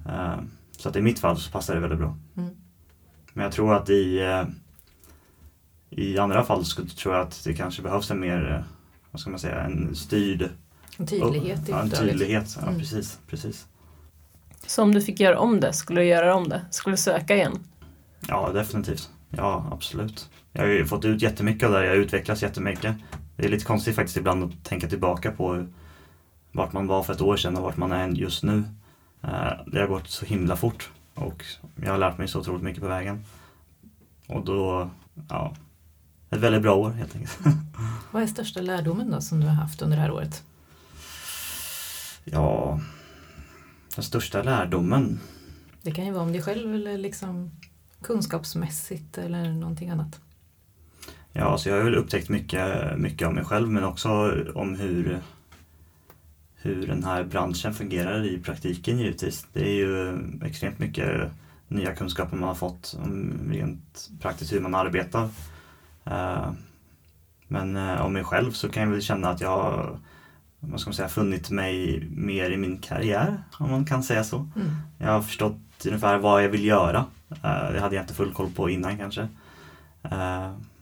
Eh, 0.09 0.37
så 0.79 0.89
att 0.89 0.97
i 0.97 1.03
mitt 1.03 1.19
fall 1.19 1.37
så 1.37 1.51
passar 1.51 1.75
det 1.75 1.81
väldigt 1.81 1.99
bra. 1.99 2.17
Mm. 2.37 2.51
Men 3.33 3.45
jag 3.45 3.53
tror 3.53 3.75
att 3.75 3.91
i, 3.91 4.19
eh, 4.19 4.45
i 5.91 6.19
andra 6.19 6.45
fall 6.45 6.65
så 6.65 6.85
tror 6.87 7.15
jag 7.15 7.27
att 7.27 7.45
det 7.45 7.55
kanske 7.55 7.83
behövs 7.83 8.11
en 8.11 8.21
mer, 8.21 8.53
eh, 8.53 8.65
vad 9.11 9.21
ska 9.21 9.31
man 9.31 9.39
säga, 9.39 9.61
en 9.61 9.95
styrd 9.95 10.49
En 10.99 11.07
tydlighet 11.07 11.69
i 11.69 11.73
ja, 11.73 11.81
en 11.81 11.91
tydlighet. 11.91 12.57
Ja, 12.61 12.67
Mm. 12.69 12.79
precis, 12.81 13.19
precis. 13.27 13.67
Så 14.67 14.83
om 14.83 14.95
du 14.95 15.01
fick 15.01 15.21
göra 15.21 15.39
om 15.39 15.61
det, 15.61 15.73
skulle 15.73 16.01
du 16.01 16.07
göra 16.07 16.35
om 16.35 16.49
det? 16.49 16.61
Skulle 16.71 16.93
du 16.93 16.97
söka 17.01 17.37
igen? 17.37 17.59
Ja, 18.29 18.51
definitivt. 18.53 19.11
Ja, 19.31 19.69
absolut. 19.73 20.31
Jag 20.53 20.63
har 20.63 20.69
ju 20.69 20.87
fått 20.87 21.05
ut 21.05 21.23
jättemycket 21.23 21.67
av 21.67 21.73
det 21.73 21.79
här. 21.79 21.85
Jag 21.85 21.93
har 21.93 21.97
utvecklats 21.99 22.43
jättemycket. 22.43 22.97
Det 23.37 23.45
är 23.45 23.49
lite 23.49 23.65
konstigt 23.65 23.97
faktiskt 23.97 24.17
ibland 24.17 24.45
att 24.45 24.65
tänka 24.65 24.89
tillbaka 24.89 25.31
på 25.31 25.67
vart 26.53 26.73
man 26.73 26.87
var 26.87 27.03
för 27.03 27.13
ett 27.13 27.21
år 27.21 27.37
sedan 27.37 27.57
och 27.57 27.63
vart 27.63 27.77
man 27.77 27.93
är 27.93 28.09
just 28.09 28.43
nu. 28.43 28.65
Eh, 29.23 29.31
Det 29.67 29.81
har 29.81 29.87
gått 29.87 30.09
så 30.11 30.27
himla 30.27 30.57
fort 30.57 30.91
och 31.15 31.45
jag 31.77 31.91
har 31.91 31.99
lärt 31.99 32.19
mig 32.19 32.29
så 32.29 32.41
otroligt 32.41 32.63
mycket 32.63 32.83
på 32.83 32.89
vägen. 32.89 33.25
Och 34.29 34.45
då, 34.45 34.91
ja, 35.29 35.55
ett 36.31 36.39
väldigt 36.39 36.63
bra 36.63 36.75
år 36.75 36.91
helt 36.91 37.15
enkelt. 37.15 37.39
Vad 38.11 38.23
är 38.23 38.27
största 38.27 38.61
lärdomen 38.61 39.11
då 39.11 39.21
som 39.21 39.41
du 39.41 39.47
har 39.47 39.55
haft 39.55 39.83
under 39.83 39.97
det 39.97 40.03
här 40.03 40.11
året? 40.11 40.43
Ja, 42.25 42.81
Den 43.95 44.05
största 44.05 44.43
lärdomen? 44.43 45.21
Det 45.83 45.91
kan 45.91 46.07
ju 46.07 46.13
vara 46.13 46.23
om 46.23 46.33
dig 46.33 46.43
själv 46.43 46.75
eller 46.75 46.99
liksom 46.99 47.51
kunskapsmässigt 48.03 49.19
eller 49.19 49.53
någonting 49.53 49.91
annat. 49.91 50.21
Ja, 51.33 51.45
alltså 51.45 51.69
jag 51.69 51.77
har 51.77 51.85
väl 51.85 51.95
upptäckt 51.95 52.29
mycket, 52.29 52.99
mycket 52.99 53.29
om 53.29 53.35
mig 53.35 53.45
själv 53.45 53.69
men 53.69 53.85
också 53.85 54.11
om 54.55 54.75
hur, 54.75 55.21
hur 56.55 56.87
den 56.87 57.05
här 57.05 57.25
branschen 57.25 57.75
fungerar 57.75 58.27
i 58.27 58.39
praktiken 58.39 58.99
givetvis. 58.99 59.47
Det 59.53 59.69
är 59.69 59.75
ju 59.75 60.19
extremt 60.43 60.79
mycket 60.79 61.31
nya 61.69 61.95
kunskaper 61.95 62.37
man 62.37 62.49
har 62.49 62.55
fått 62.55 62.97
om 63.03 63.33
rent 63.51 64.11
praktiskt 64.21 64.53
hur 64.53 64.61
man 64.61 64.75
arbetar. 64.75 65.29
Eh, 66.05 66.53
men 67.49 67.77
eh, 67.77 68.07
om 68.07 68.13
mig 68.13 68.25
själv 68.25 68.53
så 68.53 68.69
kan 68.69 68.83
jag 68.83 68.91
väl 68.91 69.03
känna 69.03 69.29
att 69.29 69.41
jag 69.41 69.99
vad 70.71 70.81
ska 70.81 70.89
man 70.89 70.95
säga, 70.95 71.09
funnit 71.09 71.51
mig 71.51 72.05
mer 72.11 72.51
i 72.51 72.57
min 72.57 72.79
karriär, 72.79 73.43
om 73.59 73.71
man 73.71 73.85
kan 73.85 74.03
säga 74.03 74.25
så. 74.25 74.37
Mm. 74.37 74.71
Jag 74.99 75.11
har 75.11 75.23
förstått 75.23 75.87
ungefär 75.87 76.19
vad 76.19 76.45
jag 76.45 76.49
vill 76.49 76.65
göra. 76.65 77.07
Eh, 77.31 77.73
det 77.73 77.81
hade 77.81 77.95
jag 77.95 78.03
inte 78.03 78.15
full 78.15 78.33
koll 78.33 78.51
på 78.51 78.71
innan 78.71 78.99
kanske. 78.99 79.29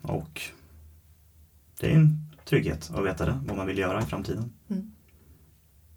Och 0.03 0.41
det 1.81 1.93
är 1.93 1.97
en 1.97 2.19
trygghet 2.45 2.91
att 2.95 3.05
veta 3.05 3.27
det, 3.27 3.41
vad 3.47 3.57
man 3.57 3.67
vill 3.67 3.79
göra 3.79 4.03
i 4.03 4.05
framtiden. 4.05 4.53
Mm. 4.71 4.93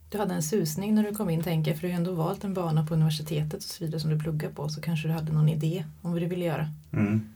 Du 0.10 0.18
hade 0.18 0.34
en 0.34 0.44
susning 0.44 0.96
när 0.96 1.04
du 1.04 1.16
kom 1.16 1.30
in, 1.30 1.44
tänker 1.44 1.76
för 1.76 1.82
du 1.82 1.88
har 1.88 1.98
ändå 1.98 2.14
valt 2.14 2.44
en 2.44 2.54
bana 2.54 2.86
på 2.86 2.94
universitetet 2.94 3.54
och 3.54 3.62
så 3.64 3.84
vidare 3.84 4.00
som 4.00 4.10
du 4.10 4.20
pluggar 4.20 4.50
på, 4.50 4.70
så 4.70 4.82
kanske 4.82 5.08
du 5.08 5.14
hade 5.14 5.34
någon 5.34 5.50
idé 5.50 5.86
om 6.02 6.12
vad 6.12 6.22
du 6.22 6.26
ville 6.26 6.46
göra. 6.46 6.70
Mm. 6.92 7.30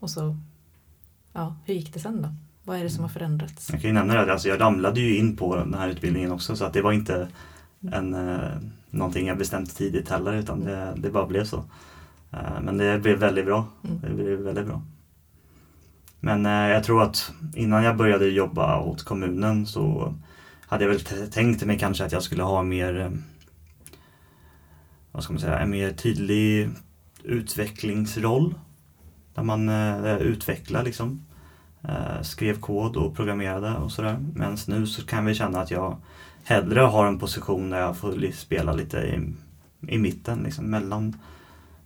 Och 0.00 0.10
så, 0.10 0.36
ja, 1.32 1.56
hur 1.64 1.74
gick 1.74 1.94
det 1.94 2.00
sen 2.00 2.22
då? 2.22 2.28
Vad 2.66 2.78
är 2.78 2.82
det 2.82 2.90
som 2.90 3.02
har 3.02 3.08
förändrats? 3.08 3.70
Jag 3.70 3.80
kan 3.80 3.90
ju 3.90 3.94
nämna 3.94 4.14
det, 4.14 4.32
alltså 4.32 4.48
jag 4.48 4.60
ramlade 4.60 5.00
ju 5.00 5.16
in 5.16 5.36
på 5.36 5.56
den 5.56 5.74
här 5.74 5.88
utbildningen 5.88 6.32
också 6.32 6.56
så 6.56 6.64
att 6.64 6.72
det 6.72 6.82
var 6.82 6.92
inte 6.92 7.28
en, 7.92 8.14
eh, 8.14 8.50
någonting 8.90 9.26
jag 9.26 9.38
bestämt 9.38 9.76
tidigt 9.76 10.08
heller 10.08 10.32
utan 10.32 10.64
det, 10.64 10.94
det 10.96 11.10
bara 11.10 11.26
blev 11.26 11.44
så. 11.44 11.64
Eh, 12.30 12.60
men 12.62 12.78
det 12.78 12.98
blev 12.98 13.18
väldigt 13.18 13.44
bra. 13.44 13.66
Mm. 13.84 14.00
Det 14.00 14.22
blev 14.22 14.38
väldigt 14.38 14.66
bra. 14.66 14.82
Men 16.20 16.46
eh, 16.46 16.52
jag 16.52 16.84
tror 16.84 17.02
att 17.02 17.32
innan 17.54 17.84
jag 17.84 17.96
började 17.96 18.26
jobba 18.26 18.80
åt 18.80 19.02
kommunen 19.02 19.66
så 19.66 20.14
hade 20.60 20.84
jag 20.84 20.90
väl 20.90 21.30
tänkt 21.30 21.64
mig 21.64 21.78
kanske 21.78 22.04
att 22.04 22.12
jag 22.12 22.22
skulle 22.22 22.42
ha 22.42 22.62
mer 22.62 23.12
vad 25.12 25.22
ska 25.22 25.32
man 25.32 25.40
säga, 25.40 25.58
en 25.58 25.70
mer 25.70 25.92
tydlig 25.92 26.70
utvecklingsroll. 27.22 28.54
Där 29.34 29.42
man 29.42 29.68
utvecklar 30.20 30.82
liksom. 30.82 31.26
Eh, 31.88 32.22
skrev 32.22 32.60
kod 32.60 32.96
och 32.96 33.16
programmerade 33.16 33.76
och 33.76 33.92
sådär. 33.92 34.18
Men 34.34 34.56
nu 34.66 34.86
så 34.86 35.06
kan 35.06 35.24
vi 35.24 35.34
känna 35.34 35.60
att 35.60 35.70
jag 35.70 35.96
hellre 36.44 36.80
har 36.80 37.06
en 37.06 37.18
position 37.18 37.70
där 37.70 37.80
jag 37.80 37.96
får 37.96 38.32
spela 38.32 38.72
lite 38.72 38.98
i, 38.98 39.32
i 39.94 39.98
mitten, 39.98 40.42
liksom, 40.42 40.64
mellan, 40.64 41.16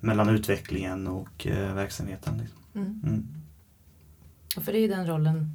mellan 0.00 0.28
utvecklingen 0.28 1.06
och 1.06 1.46
eh, 1.46 1.74
verksamheten. 1.74 2.38
Liksom. 2.38 2.58
Mm. 2.74 3.00
Mm. 3.06 3.26
Och 4.56 4.62
för 4.62 4.72
dig 4.72 4.88
den 4.88 5.06
rollen, 5.06 5.54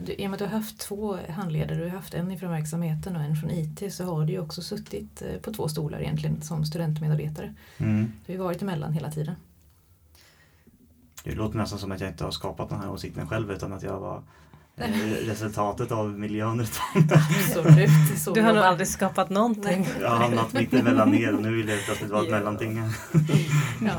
du, 0.00 0.12
i 0.12 0.26
och 0.26 0.30
med 0.30 0.32
att 0.32 0.38
du 0.38 0.44
har 0.44 0.52
haft 0.60 0.78
två 0.78 1.18
handledare, 1.28 1.78
du 1.78 1.84
har 1.84 1.90
haft 1.90 2.14
en 2.14 2.38
från 2.38 2.50
verksamheten 2.50 3.16
och 3.16 3.22
en 3.22 3.36
från 3.36 3.50
IT, 3.50 3.94
så 3.94 4.04
har 4.04 4.24
du 4.24 4.32
ju 4.32 4.40
också 4.40 4.62
suttit 4.62 5.22
eh, 5.22 5.40
på 5.40 5.52
två 5.52 5.68
stolar 5.68 6.00
egentligen 6.00 6.42
som 6.42 6.64
studentmedarbetare. 6.64 7.54
Mm. 7.78 8.12
Du 8.26 8.32
har 8.32 8.38
ju 8.38 8.44
varit 8.44 8.62
emellan 8.62 8.92
hela 8.92 9.10
tiden. 9.10 9.34
Det 11.24 11.34
låter 11.34 11.58
nästan 11.58 11.78
som 11.78 11.92
att 11.92 12.00
jag 12.00 12.10
inte 12.10 12.24
har 12.24 12.30
skapat 12.30 12.68
den 12.68 12.80
här 12.80 12.90
åsikten 12.90 13.28
själv 13.28 13.52
utan 13.52 13.72
att 13.72 13.82
jag 13.82 14.00
var 14.00 14.22
eh, 14.76 14.90
resultatet 15.26 15.92
av 15.92 16.18
miljön. 16.18 16.60
Absolut. 16.60 17.90
Du 18.34 18.42
har 18.42 18.54
nog 18.54 18.64
aldrig 18.64 18.88
skapat 18.88 19.30
någonting. 19.30 19.88
Jag 20.00 20.10
har 20.10 20.16
hamnat 20.16 20.52
mitt 20.52 20.74
emellan 20.74 21.14
er 21.14 21.34
och 21.34 21.42
nu 21.42 21.56
vill 21.56 21.68
jag 21.68 21.84
plötsligt 21.84 22.10
vara 22.10 22.22
ett 22.22 22.30
mellanting. 22.30 22.78
ja. 23.84 23.92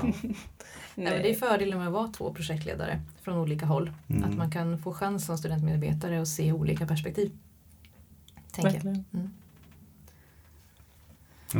Nej. 0.95 1.19
det 1.23 1.29
är 1.29 1.35
fördelen 1.35 1.77
med 1.77 1.87
att 1.87 1.93
vara 1.93 2.07
två 2.07 2.33
projektledare 2.33 3.01
från 3.21 3.37
olika 3.37 3.65
håll. 3.65 3.91
Mm. 4.07 4.23
Att 4.23 4.37
man 4.37 4.51
kan 4.51 4.77
få 4.77 4.93
chans 4.93 5.25
som 5.25 5.37
studentmedarbetare 5.37 6.21
att 6.21 6.27
se 6.27 6.51
olika 6.51 6.87
perspektiv. 6.87 7.31
Tänker 8.51 9.03
jag. 9.11 9.29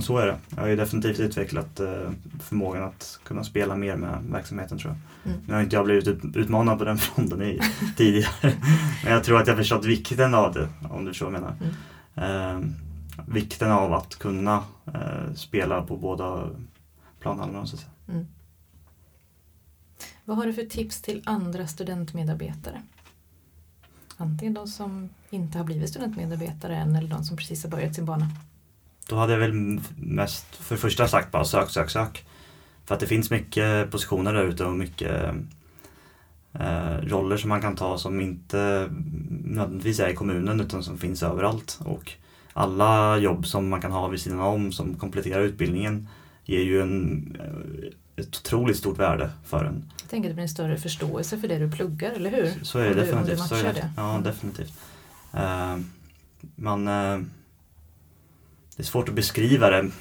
Så 0.02 0.18
är 0.18 0.28
det. 0.28 0.38
Jag 0.50 0.62
har 0.62 0.68
ju 0.68 0.76
definitivt 0.76 1.20
utvecklat 1.20 1.80
eh, 1.80 2.10
förmågan 2.40 2.84
att 2.84 3.20
kunna 3.24 3.44
spela 3.44 3.76
mer 3.76 3.96
med 3.96 4.24
verksamheten 4.30 4.78
tror 4.78 4.94
jag. 4.94 5.32
Mm. 5.34 5.46
Nu 5.48 5.54
har 5.54 5.62
inte 5.62 5.76
jag 5.76 5.86
blivit 5.86 6.08
utmanad 6.36 6.78
på 6.78 6.86
den 6.86 6.98
fronten 6.98 7.60
tidigare. 7.98 8.54
Men 9.04 9.14
jag 9.14 9.24
tror 9.24 9.42
att 9.42 9.48
jag 9.48 9.58
förstått 9.58 9.86
vikten 9.86 10.34
av 10.34 10.54
det, 10.54 10.70
om 10.90 11.06
du 11.06 11.12
förstår 11.12 11.32
vad 11.32 11.36
jag 11.36 11.42
menar. 11.42 11.56
Mm. 12.16 12.66
Eh, 12.66 12.70
vikten 13.26 13.72
av 13.72 13.94
att 13.94 14.16
kunna 14.16 14.64
eh, 14.86 15.34
spela 15.36 15.82
på 15.82 15.98
båda 15.98 16.50
planhalvorna 17.20 17.66
så 17.66 17.76
att 17.76 17.82
säga. 17.82 17.92
Mm. 18.10 18.28
Vad 20.26 20.38
har 20.38 20.46
du 20.46 20.54
för 20.54 20.66
tips 20.66 21.02
till 21.02 21.22
andra 21.26 21.68
studentmedarbetare? 21.68 22.82
Antingen 24.18 24.54
de 24.54 24.68
som 24.68 25.10
inte 25.30 25.58
har 25.58 25.66
blivit 25.66 25.90
studentmedarbetare 25.90 26.76
än 26.76 26.96
eller 26.96 27.10
de 27.10 27.24
som 27.24 27.38
precis 27.38 27.64
har 27.64 27.72
börjat 27.72 27.96
sin 27.96 28.06
bana. 28.06 28.28
Då 29.08 29.16
hade 29.16 29.34
jag 29.34 29.40
väl 29.40 29.80
mest 29.96 30.56
för 30.56 30.76
första 30.76 31.08
sagt 31.08 31.32
bara 31.32 31.46
sök, 31.46 31.70
sök, 31.70 31.90
sök. 31.90 32.26
För 32.86 32.96
att 32.96 33.00
det 33.00 33.08
finns 33.08 33.30
mycket 33.30 33.92
positioner 33.92 34.34
där 34.34 34.44
ute 34.44 34.66
och 34.66 34.74
mycket 34.74 35.36
eh, 36.54 36.98
roller 37.04 37.38
som 37.38 37.50
man 37.50 37.62
kan 37.62 37.76
ta 37.76 37.98
som 37.98 38.22
inte 38.22 38.90
nödvändigtvis 39.30 40.00
är 40.00 40.10
i 40.10 40.16
kommunen 40.16 40.60
utan 40.60 40.84
som 40.84 40.98
finns 40.98 41.24
överallt. 41.24 41.80
Och 41.86 42.12
alla 42.54 43.18
jobb 43.18 43.48
som 43.48 43.70
man 43.70 43.82
kan 43.82 43.92
ha 43.92 44.08
vid 44.08 44.22
sidan 44.22 44.40
om 44.40 44.72
som 44.72 44.96
kompletterar 44.96 45.42
utbildningen 45.42 46.08
ger 46.46 46.62
ju 46.62 46.82
en, 46.82 47.36
eh, 47.40 48.24
ett 48.24 48.38
otroligt 48.38 48.78
stort 48.78 49.00
värde 49.00 49.30
för 49.46 49.66
en. 49.66 49.92
Jag 50.02 50.10
tänker 50.10 50.30
att 50.30 50.32
det 50.32 50.36
blir 50.36 50.44
en 50.44 50.50
större 50.50 50.78
förståelse 50.78 51.38
för 51.38 51.48
det 51.48 51.58
du 51.58 51.72
pluggar, 51.72 52.12
eller 52.12 52.32
hur? 52.32 52.64
Så 52.64 52.80
är 52.80 52.90
det 52.90 52.96
definitivt. 52.96 53.40
så 53.40 53.56
är 53.56 53.74
det. 53.74 53.90
Ja, 53.98 54.12
mm. 54.12 54.24
definitivt. 54.24 54.74
Uh, 55.34 55.78
man, 56.56 56.88
uh, 56.88 57.24
det 58.76 58.84
är 58.84 58.86
svårt 58.86 59.10
att 59.10 59.16
beskriva 59.16 59.70
det. 59.70 59.92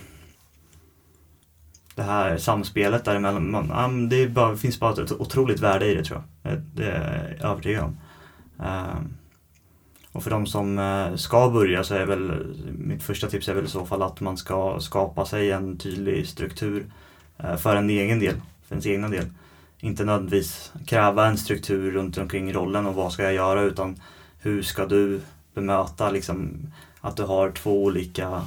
Det 1.94 2.02
här 2.02 2.38
samspelet 2.38 3.04
däremellan. 3.04 3.50
Man, 3.50 4.08
det 4.08 4.28
bara, 4.28 4.56
finns 4.56 4.80
bara 4.80 5.02
ett 5.02 5.12
otroligt 5.12 5.60
värde 5.60 5.86
i 5.86 5.94
det 5.94 6.04
tror 6.04 6.22
jag. 6.42 6.52
Eh, 6.52 6.58
det 6.74 6.90
är 6.90 7.36
jag 7.40 7.50
övertygad 7.50 7.84
om. 7.84 7.98
Ehm, 8.64 9.14
och 10.12 10.22
för 10.22 10.30
de 10.30 10.46
som 10.46 10.78
eh, 10.78 11.14
ska 11.14 11.50
börja 11.50 11.84
så 11.84 11.94
är 11.94 12.06
väl 12.06 12.46
mitt 12.78 13.02
första 13.02 13.28
tips 13.28 13.48
är 13.48 13.54
väl 13.54 13.64
i 13.64 13.68
så 13.68 13.86
fall 13.86 14.02
att 14.02 14.20
man 14.20 14.36
ska 14.36 14.80
skapa 14.80 15.26
sig 15.26 15.50
en 15.50 15.78
tydlig 15.78 16.28
struktur 16.28 16.86
eh, 17.38 17.56
för 17.56 17.76
en 17.76 17.90
egen 17.90 18.20
del, 18.20 18.34
för 18.66 18.74
ens 18.74 18.86
egna 18.86 19.08
del. 19.08 19.26
Inte 19.80 20.04
nödvändigtvis 20.04 20.72
kräva 20.86 21.26
en 21.26 21.38
struktur 21.38 21.90
runt 21.90 22.18
omkring 22.18 22.52
rollen 22.52 22.86
och 22.86 22.94
vad 22.94 23.12
ska 23.12 23.22
jag 23.22 23.34
göra 23.34 23.62
utan 23.62 24.00
hur 24.38 24.62
ska 24.62 24.86
du 24.86 25.20
bemöta 25.54 26.10
liksom, 26.10 26.66
att 27.00 27.16
du 27.16 27.22
har 27.22 27.50
två 27.50 27.84
olika 27.84 28.42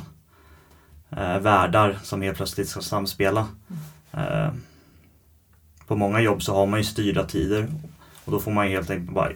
eh, 1.18 1.40
världar 1.40 1.98
som 2.04 2.22
helt 2.22 2.38
plötsligt 2.38 2.70
ska 2.70 2.82
samspela. 2.82 3.48
Eh, 4.12 4.50
på 5.88 5.96
många 5.96 6.20
jobb 6.20 6.44
så 6.44 6.54
har 6.54 6.66
man 6.66 6.80
ju 6.80 6.84
styrda 6.84 7.24
tider 7.24 7.68
och 8.26 8.32
då 8.32 8.40
får 8.40 8.52
man 8.52 8.68
helt 8.68 8.90
enkelt 8.90 9.16
bara 9.16 9.30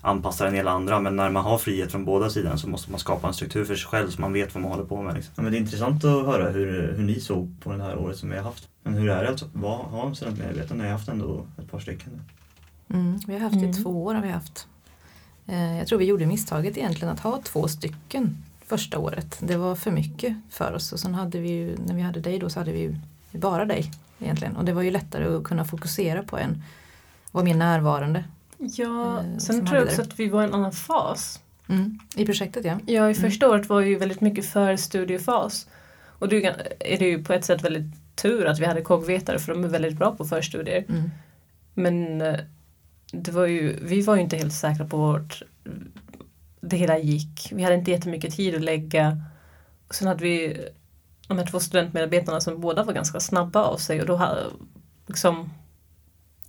anpassa 0.00 0.44
den 0.44 0.54
hela 0.54 0.70
andra 0.70 1.00
men 1.00 1.16
när 1.16 1.30
man 1.30 1.44
har 1.44 1.58
frihet 1.58 1.92
från 1.92 2.04
båda 2.04 2.30
sidorna 2.30 2.56
så 2.56 2.68
måste 2.68 2.90
man 2.90 3.00
skapa 3.00 3.28
en 3.28 3.34
struktur 3.34 3.64
för 3.64 3.74
sig 3.74 3.86
själv 3.86 4.10
så 4.10 4.20
man 4.20 4.32
vet 4.32 4.54
vad 4.54 4.62
man 4.62 4.72
håller 4.72 4.84
på 4.84 5.02
med. 5.02 5.14
Liksom. 5.14 5.32
Ja, 5.36 5.42
men 5.42 5.52
det 5.52 5.58
är 5.58 5.60
intressant 5.60 6.04
att 6.04 6.26
höra 6.26 6.50
hur, 6.50 6.92
hur 6.96 7.04
ni 7.04 7.20
såg 7.20 7.56
på 7.60 7.72
det 7.72 7.82
här 7.82 7.98
året 7.98 8.16
som 8.16 8.30
vi 8.30 8.36
har 8.36 8.44
haft. 8.44 8.68
Men 8.82 8.94
hur 8.94 9.10
är 9.10 9.24
det 9.24 9.30
att 9.30 9.40
ha 9.90 10.14
studentmedvetande? 10.14 10.84
Ni 10.84 10.90
har 10.90 10.98
haft 10.98 11.08
ändå 11.08 11.46
ett 11.58 11.70
par 11.70 11.78
stycken. 11.78 12.20
Mm, 12.88 13.20
vi 13.26 13.32
har 13.32 13.40
haft 13.40 13.54
det 13.54 13.60
i 13.60 13.70
mm. 13.70 13.82
två 13.82 14.04
år. 14.04 14.14
Har 14.14 14.22
vi 14.22 14.30
haft. 14.30 14.68
Eh, 15.46 15.78
jag 15.78 15.86
tror 15.86 15.98
vi 15.98 16.04
gjorde 16.04 16.26
misstaget 16.26 16.76
egentligen 16.76 17.14
att 17.14 17.20
ha 17.20 17.40
två 17.44 17.68
stycken 17.68 18.43
första 18.66 18.98
året. 18.98 19.38
Det 19.40 19.56
var 19.56 19.74
för 19.74 19.90
mycket 19.90 20.36
för 20.50 20.72
oss 20.72 20.92
och 20.92 21.00
sen 21.00 21.14
hade 21.14 21.38
vi 21.38 21.48
ju, 21.48 21.76
när 21.86 21.94
vi 21.94 22.02
hade 22.02 22.20
dig 22.20 22.38
då 22.38 22.50
så 22.50 22.60
hade 22.60 22.72
vi 22.72 22.80
ju 22.80 22.96
bara 23.32 23.64
dig 23.64 23.90
egentligen 24.18 24.56
och 24.56 24.64
det 24.64 24.72
var 24.72 24.82
ju 24.82 24.90
lättare 24.90 25.36
att 25.36 25.44
kunna 25.44 25.64
fokusera 25.64 26.22
på 26.22 26.38
en, 26.38 26.62
vara 27.30 27.44
mer 27.44 27.54
närvarande. 27.54 28.24
Ja, 28.58 29.18
eh, 29.18 29.38
sen 29.38 29.66
tror 29.66 29.78
jag 29.78 29.86
också 29.86 30.02
att 30.02 30.20
vi 30.20 30.28
var 30.28 30.42
i 30.42 30.44
en 30.44 30.54
annan 30.54 30.72
fas. 30.72 31.40
Mm, 31.68 31.98
I 32.16 32.26
projektet 32.26 32.64
ja. 32.64 32.78
Ja, 32.86 33.10
i 33.10 33.14
första 33.14 33.46
mm. 33.46 33.54
året 33.54 33.68
var 33.68 33.80
ju 33.80 33.98
väldigt 33.98 34.20
mycket 34.20 34.46
för 34.46 34.76
studiefas. 34.76 35.66
Och 36.06 36.28
då 36.28 36.36
är 36.36 36.98
det 36.98 37.08
ju 37.08 37.24
på 37.24 37.32
ett 37.32 37.44
sätt 37.44 37.64
väldigt 37.64 38.16
tur 38.16 38.46
att 38.46 38.58
vi 38.58 38.64
hade 38.66 38.82
kogvetare 38.82 39.38
för 39.38 39.52
de 39.52 39.64
är 39.64 39.68
väldigt 39.68 39.96
bra 39.96 40.14
på 40.14 40.24
förstudier. 40.24 40.84
Mm. 40.88 41.10
Men 41.74 42.20
eh, 42.20 42.40
det 43.12 43.32
var 43.32 43.46
ju, 43.46 43.78
vi 43.82 44.02
var 44.02 44.16
ju 44.16 44.22
inte 44.22 44.36
helt 44.36 44.54
säkra 44.54 44.86
på 44.86 44.96
vart 44.96 45.42
det 46.64 46.76
hela 46.76 46.98
gick. 46.98 47.48
Vi 47.52 47.62
hade 47.62 47.74
inte 47.74 47.90
jättemycket 47.90 48.36
tid 48.36 48.54
att 48.54 48.62
lägga. 48.62 49.22
Och 49.88 49.94
sen 49.94 50.08
hade 50.08 50.24
vi 50.24 50.66
de 51.28 51.38
här 51.38 51.46
två 51.46 51.60
studentmedarbetarna 51.60 52.40
som 52.40 52.60
båda 52.60 52.84
var 52.84 52.92
ganska 52.92 53.20
snabba 53.20 53.62
av 53.62 53.76
sig 53.76 54.00
och 54.00 54.06
då 54.06 54.16
hade 54.16 54.42
liksom 55.06 55.50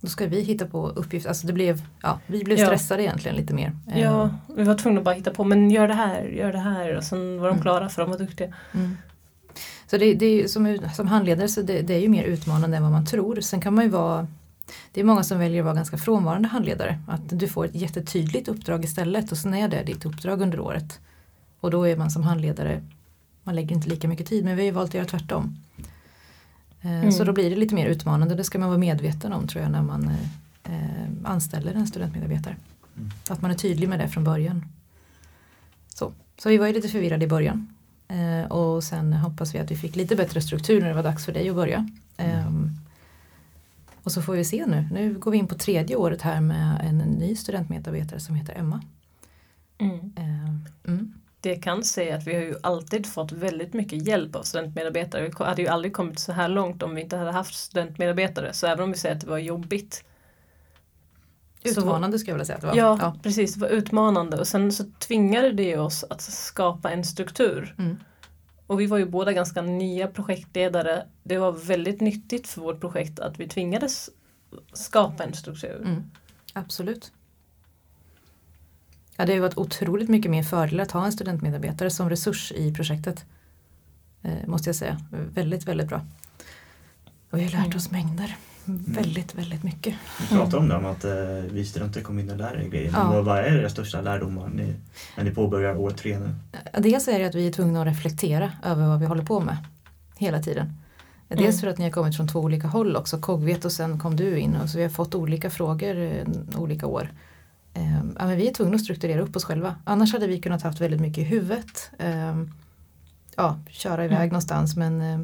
då 0.00 0.10
ska 0.10 0.26
vi 0.26 0.40
hitta 0.40 0.66
på 0.66 0.88
uppgifter, 0.88 1.28
alltså 1.28 1.46
det 1.46 1.52
blev, 1.52 1.82
ja, 2.02 2.20
vi 2.26 2.44
blev 2.44 2.56
stressade 2.56 3.02
ja. 3.02 3.08
egentligen 3.08 3.36
lite 3.36 3.54
mer. 3.54 3.72
Ja, 3.94 4.24
eh. 4.24 4.56
vi 4.56 4.64
var 4.64 4.74
tvungna 4.74 5.00
att 5.00 5.04
bara 5.04 5.14
hitta 5.14 5.30
på, 5.30 5.44
men 5.44 5.70
gör 5.70 5.88
det 5.88 5.94
här, 5.94 6.22
gör 6.22 6.52
det 6.52 6.58
här 6.58 6.96
och 6.96 7.04
sen 7.04 7.40
var 7.40 7.48
de 7.48 7.52
mm. 7.52 7.62
klara 7.62 7.88
för 7.88 8.02
de 8.02 8.10
var 8.10 8.18
duktiga. 8.18 8.54
Mm. 8.74 8.96
Så 9.86 9.96
det, 9.96 10.14
det 10.14 10.26
är, 10.26 10.48
som, 10.48 10.78
som 10.94 11.06
handledare 11.06 11.48
så 11.48 11.62
det, 11.62 11.82
det, 11.82 11.94
är 11.94 11.98
ju 11.98 12.08
mer 12.08 12.24
utmanande 12.24 12.76
än 12.76 12.82
vad 12.82 12.92
man 12.92 13.06
tror. 13.06 13.40
Sen 13.40 13.60
kan 13.60 13.74
man 13.74 13.84
ju 13.84 13.90
vara 13.90 14.26
det 14.92 15.00
är 15.00 15.04
många 15.04 15.24
som 15.24 15.38
väljer 15.38 15.60
att 15.60 15.64
vara 15.64 15.74
ganska 15.74 15.98
frånvarande 15.98 16.48
handledare. 16.48 16.98
Att 17.08 17.20
du 17.38 17.48
får 17.48 17.64
ett 17.64 17.74
jättetydligt 17.74 18.48
uppdrag 18.48 18.84
istället 18.84 19.32
och 19.32 19.38
sen 19.38 19.54
är 19.54 19.68
det 19.68 19.82
ditt 19.82 20.06
uppdrag 20.06 20.42
under 20.42 20.60
året. 20.60 21.00
Och 21.60 21.70
då 21.70 21.88
är 21.88 21.96
man 21.96 22.10
som 22.10 22.22
handledare, 22.22 22.82
man 23.42 23.54
lägger 23.54 23.76
inte 23.76 23.88
lika 23.88 24.08
mycket 24.08 24.26
tid 24.26 24.44
men 24.44 24.56
vi 24.56 24.62
har 24.62 24.66
ju 24.66 24.72
valt 24.72 24.90
att 24.90 24.94
göra 24.94 25.04
tvärtom. 25.04 25.56
Eh, 26.80 26.90
mm. 26.90 27.12
Så 27.12 27.24
då 27.24 27.32
blir 27.32 27.50
det 27.50 27.56
lite 27.56 27.74
mer 27.74 27.86
utmanande, 27.86 28.34
det 28.34 28.44
ska 28.44 28.58
man 28.58 28.68
vara 28.68 28.78
medveten 28.78 29.32
om 29.32 29.46
tror 29.46 29.62
jag 29.62 29.72
när 29.72 29.82
man 29.82 30.10
eh, 30.64 31.06
anställer 31.24 31.74
en 31.74 31.86
studentmedarbetare. 31.86 32.56
Mm. 32.96 33.10
Att 33.28 33.42
man 33.42 33.50
är 33.50 33.54
tydlig 33.54 33.88
med 33.88 33.98
det 33.98 34.08
från 34.08 34.24
början. 34.24 34.64
Så, 35.88 36.12
så 36.38 36.48
vi 36.48 36.58
var 36.58 36.66
ju 36.66 36.72
lite 36.72 36.88
förvirrade 36.88 37.24
i 37.24 37.28
början. 37.28 37.74
Eh, 38.08 38.50
och 38.50 38.84
sen 38.84 39.12
hoppas 39.12 39.54
vi 39.54 39.58
att 39.58 39.70
vi 39.70 39.76
fick 39.76 39.96
lite 39.96 40.16
bättre 40.16 40.40
struktur 40.40 40.80
när 40.80 40.88
det 40.88 40.94
var 40.94 41.02
dags 41.02 41.24
för 41.24 41.32
dig 41.32 41.48
att 41.48 41.56
börja. 41.56 41.90
Mm. 42.16 42.70
Och 44.06 44.12
så 44.12 44.22
får 44.22 44.32
vi 44.32 44.44
se 44.44 44.66
nu. 44.66 44.88
Nu 44.92 45.14
går 45.14 45.30
vi 45.30 45.38
in 45.38 45.46
på 45.46 45.54
tredje 45.54 45.96
året 45.96 46.22
här 46.22 46.40
med 46.40 46.80
en 46.84 46.98
ny 46.98 47.36
studentmedarbetare 47.36 48.20
som 48.20 48.34
heter 48.34 48.54
Emma. 48.54 48.82
Mm. 49.78 49.94
Um, 49.94 50.68
mm. 50.86 51.14
Det 51.40 51.56
kan 51.56 51.84
säga 51.84 52.16
att 52.16 52.26
vi 52.26 52.34
har 52.34 52.42
ju 52.42 52.54
alltid 52.62 53.06
fått 53.06 53.32
väldigt 53.32 53.72
mycket 53.72 54.06
hjälp 54.06 54.36
av 54.36 54.42
studentmedarbetare. 54.42 55.22
Vi 55.38 55.44
hade 55.44 55.62
ju 55.62 55.68
aldrig 55.68 55.92
kommit 55.92 56.18
så 56.18 56.32
här 56.32 56.48
långt 56.48 56.82
om 56.82 56.94
vi 56.94 57.00
inte 57.00 57.16
hade 57.16 57.32
haft 57.32 57.54
studentmedarbetare. 57.54 58.52
Så 58.52 58.66
även 58.66 58.84
om 58.84 58.92
vi 58.92 58.98
säger 58.98 59.14
att 59.14 59.20
det 59.20 59.30
var 59.30 59.38
jobbigt 59.38 60.04
Utmanande 61.62 62.18
skulle 62.18 62.30
jag 62.30 62.36
vilja 62.36 62.44
säga 62.44 62.56
att 62.56 62.60
det 62.62 62.66
var. 62.66 62.76
Ja, 62.76 62.98
ja, 63.00 63.14
precis, 63.22 63.54
det 63.54 63.60
var 63.60 63.68
utmanande 63.68 64.36
och 64.36 64.46
sen 64.46 64.72
så 64.72 64.84
tvingade 64.98 65.52
det 65.52 65.76
oss 65.76 66.04
att 66.10 66.20
skapa 66.20 66.90
en 66.90 67.04
struktur. 67.04 67.74
Mm. 67.78 67.96
Och 68.66 68.80
vi 68.80 68.86
var 68.86 68.98
ju 68.98 69.06
båda 69.06 69.32
ganska 69.32 69.62
nya 69.62 70.08
projektledare. 70.08 71.06
Det 71.22 71.38
var 71.38 71.52
väldigt 71.52 72.00
nyttigt 72.00 72.48
för 72.48 72.60
vårt 72.60 72.80
projekt 72.80 73.20
att 73.20 73.40
vi 73.40 73.48
tvingades 73.48 74.10
skapa 74.72 75.24
en 75.24 75.34
struktur. 75.34 75.80
Mm. 75.84 76.02
Absolut. 76.52 77.12
Ja, 79.16 79.26
det 79.26 79.32
har 79.32 79.40
varit 79.40 79.58
otroligt 79.58 80.08
mycket 80.08 80.30
mer 80.30 80.42
fördel 80.42 80.80
att 80.80 80.90
ha 80.90 81.06
en 81.06 81.12
studentmedarbetare 81.12 81.90
som 81.90 82.10
resurs 82.10 82.52
i 82.52 82.74
projektet. 82.74 83.24
Eh, 84.22 84.46
måste 84.46 84.68
jag 84.68 84.76
säga. 84.76 85.00
Väldigt, 85.10 85.64
väldigt 85.64 85.88
bra. 85.88 86.06
Och 87.30 87.38
vi 87.38 87.44
har 87.44 87.50
lärt 87.50 87.66
mm. 87.66 87.76
oss 87.76 87.90
mängder. 87.90 88.36
Mm. 88.68 88.82
Väldigt, 88.86 89.34
väldigt 89.34 89.62
mycket. 89.62 89.94
Vi 90.20 90.36
pratade 90.36 90.56
om 90.56 90.68
det, 90.68 90.76
om 90.76 90.86
att 90.86 91.04
eh, 91.04 91.12
vi 91.50 91.64
studenter 91.64 92.00
kommer 92.00 92.22
in 92.22 92.30
och 92.30 92.36
lär 92.36 92.56
er 92.56 92.68
grejer. 92.68 92.90
Ja. 92.94 93.22
Vad 93.22 93.38
är 93.38 93.58
era 93.58 93.68
största 93.68 94.00
lärdomar 94.00 94.48
ni, 94.48 94.74
när 95.16 95.24
ni 95.24 95.30
påbörjar 95.30 95.76
år 95.76 95.90
tre 95.90 96.18
nu? 96.18 96.34
Dels 96.78 97.08
är 97.08 97.18
det 97.18 97.24
att 97.24 97.34
vi 97.34 97.46
är 97.46 97.52
tvungna 97.52 97.80
att 97.80 97.86
reflektera 97.86 98.52
över 98.64 98.86
vad 98.86 99.00
vi 99.00 99.06
håller 99.06 99.24
på 99.24 99.40
med 99.40 99.56
hela 100.16 100.42
tiden. 100.42 100.72
Dels 101.28 101.40
mm. 101.40 101.52
för 101.52 101.66
att 101.66 101.78
ni 101.78 101.84
har 101.84 101.90
kommit 101.90 102.16
från 102.16 102.28
två 102.28 102.40
olika 102.40 102.68
håll 102.68 102.96
också, 102.96 103.18
Kogvet 103.18 103.64
och 103.64 103.72
sen 103.72 103.98
kom 103.98 104.16
du 104.16 104.38
in 104.38 104.56
och 104.56 104.68
så 104.70 104.78
vi 104.78 104.82
har 104.84 104.90
fått 104.90 105.14
olika 105.14 105.50
frågor 105.50 105.96
eh, 105.96 106.24
olika 106.56 106.86
år. 106.86 107.10
Eh, 107.74 107.96
ja, 108.18 108.26
men 108.26 108.36
vi 108.36 108.48
är 108.48 108.54
tvungna 108.54 108.74
att 108.74 108.82
strukturera 108.82 109.20
upp 109.20 109.36
oss 109.36 109.44
själva. 109.44 109.74
Annars 109.84 110.12
hade 110.12 110.26
vi 110.26 110.40
kunnat 110.40 110.62
haft 110.62 110.80
väldigt 110.80 111.00
mycket 111.00 111.18
i 111.18 111.24
huvudet. 111.24 111.90
Eh, 111.98 112.42
ja, 113.36 113.58
köra 113.68 114.04
iväg 114.04 114.16
mm. 114.16 114.28
någonstans 114.28 114.76
men 114.76 115.00
eh, 115.00 115.20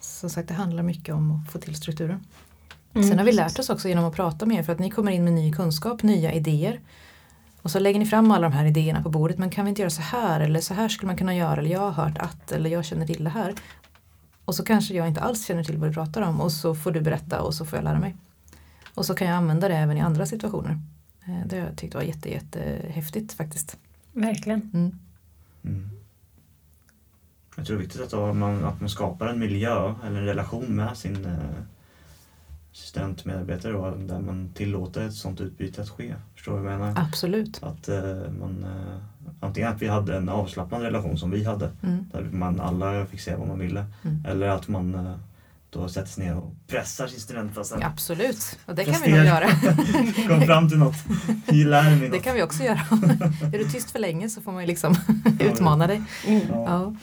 som 0.00 0.30
sagt 0.30 0.48
det 0.48 0.54
handlar 0.54 0.82
mycket 0.82 1.14
om 1.14 1.32
att 1.32 1.52
få 1.52 1.58
till 1.58 1.74
strukturen. 1.74 2.24
Mm, 2.94 3.08
Sen 3.08 3.18
har 3.18 3.24
vi 3.24 3.32
lärt 3.32 3.58
oss 3.58 3.70
också 3.70 3.88
genom 3.88 4.04
att 4.04 4.14
prata 4.14 4.46
med 4.46 4.58
er 4.58 4.62
för 4.62 4.72
att 4.72 4.78
ni 4.78 4.90
kommer 4.90 5.12
in 5.12 5.24
med 5.24 5.32
ny 5.32 5.52
kunskap, 5.52 6.02
nya 6.02 6.32
idéer. 6.32 6.80
Och 7.62 7.70
så 7.70 7.78
lägger 7.78 7.98
ni 7.98 8.06
fram 8.06 8.30
alla 8.30 8.48
de 8.48 8.52
här 8.56 8.64
idéerna 8.64 9.02
på 9.02 9.10
bordet 9.10 9.38
men 9.38 9.50
kan 9.50 9.64
vi 9.64 9.68
inte 9.68 9.82
göra 9.82 9.90
så 9.90 10.02
här 10.02 10.40
eller 10.40 10.60
så 10.60 10.74
här 10.74 10.88
skulle 10.88 11.06
man 11.06 11.16
kunna 11.16 11.34
göra 11.34 11.60
eller 11.60 11.70
jag 11.70 11.90
har 11.90 12.04
hört 12.04 12.18
att 12.18 12.52
eller 12.52 12.70
jag 12.70 12.84
känner 12.84 13.06
till 13.06 13.24
det 13.24 13.30
här. 13.30 13.54
Och 14.44 14.54
så 14.54 14.64
kanske 14.64 14.94
jag 14.94 15.08
inte 15.08 15.20
alls 15.20 15.46
känner 15.46 15.64
till 15.64 15.78
vad 15.78 15.88
du 15.88 15.94
pratar 15.94 16.22
om 16.22 16.40
och 16.40 16.52
så 16.52 16.74
får 16.74 16.90
du 16.90 17.00
berätta 17.00 17.42
och 17.42 17.54
så 17.54 17.64
får 17.64 17.76
jag 17.76 17.84
lära 17.84 17.98
mig. 17.98 18.16
Och 18.94 19.06
så 19.06 19.14
kan 19.14 19.28
jag 19.28 19.36
använda 19.36 19.68
det 19.68 19.76
även 19.76 19.96
i 19.96 20.00
andra 20.00 20.26
situationer. 20.26 20.78
Eh, 21.24 21.46
det 21.46 21.58
har 21.58 21.66
jag 21.66 21.76
tyckt 21.76 21.94
var 21.94 22.02
jätte, 22.02 22.30
jättehäftigt 22.30 23.32
faktiskt. 23.32 23.76
Verkligen. 24.12 24.70
Mm. 24.74 24.98
Mm. 25.64 25.90
Jag 27.56 27.66
tror 27.66 27.76
det 27.76 27.80
är 27.80 27.84
viktigt 27.84 28.14
att 28.14 28.36
man, 28.36 28.64
att 28.64 28.80
man 28.80 28.90
skapar 28.90 29.26
en 29.26 29.38
miljö 29.38 29.94
eller 30.06 30.20
en 30.20 30.26
relation 30.26 30.76
med 30.76 30.96
sin 30.96 31.24
eh, 31.24 31.62
studentmedarbetare 32.72 33.72
då, 33.72 33.90
där 33.90 34.20
man 34.20 34.52
tillåter 34.54 35.06
ett 35.06 35.14
sånt 35.14 35.40
utbyte 35.40 35.82
att 35.82 35.88
ske. 35.88 36.14
Förstår 36.34 36.56
du 36.56 36.62
vad 36.62 36.72
jag 36.72 36.80
menar? 36.80 36.94
Absolut. 37.08 37.62
Att 37.62 37.88
eh, 37.88 38.30
man, 38.40 38.64
eh, 38.64 39.36
antingen 39.40 39.72
att 39.72 39.82
vi 39.82 39.88
hade 39.88 40.16
en 40.16 40.28
avslappnad 40.28 40.82
relation 40.82 41.18
som 41.18 41.30
vi 41.30 41.44
hade, 41.44 41.70
mm. 41.82 42.04
där 42.12 42.22
man 42.32 42.60
alla 42.60 43.06
fick 43.06 43.20
se 43.20 43.34
vad 43.34 43.48
man 43.48 43.58
ville, 43.58 43.84
mm. 44.02 44.24
eller 44.26 44.48
att 44.48 44.68
man 44.68 45.18
då 45.70 45.88
sätter 45.88 46.08
sig 46.08 46.24
ner 46.24 46.36
och 46.36 46.54
pressar 46.66 47.06
sin 47.06 47.20
student. 47.20 47.58
Alltså. 47.58 47.78
Absolut, 47.82 48.58
och 48.66 48.74
det 48.74 48.84
kan 48.84 49.02
vi 49.04 49.10
nog 49.10 49.26
göra. 49.26 49.48
Kom 50.28 50.42
fram 50.42 50.68
till 50.68 50.78
något. 50.78 50.96
Lär 51.46 51.96
mig 51.96 52.08
Det 52.08 52.18
kan 52.18 52.34
vi 52.34 52.42
också 52.42 52.62
göra. 52.62 52.80
är 53.52 53.58
du 53.58 53.64
tyst 53.64 53.90
för 53.90 53.98
länge 53.98 54.28
så 54.28 54.40
får 54.40 54.52
man 54.52 54.60
ju 54.60 54.66
liksom 54.66 54.96
utmana 55.40 55.86
dig. 55.86 56.02
Mm. 56.26 56.42
Ja. 56.48 56.94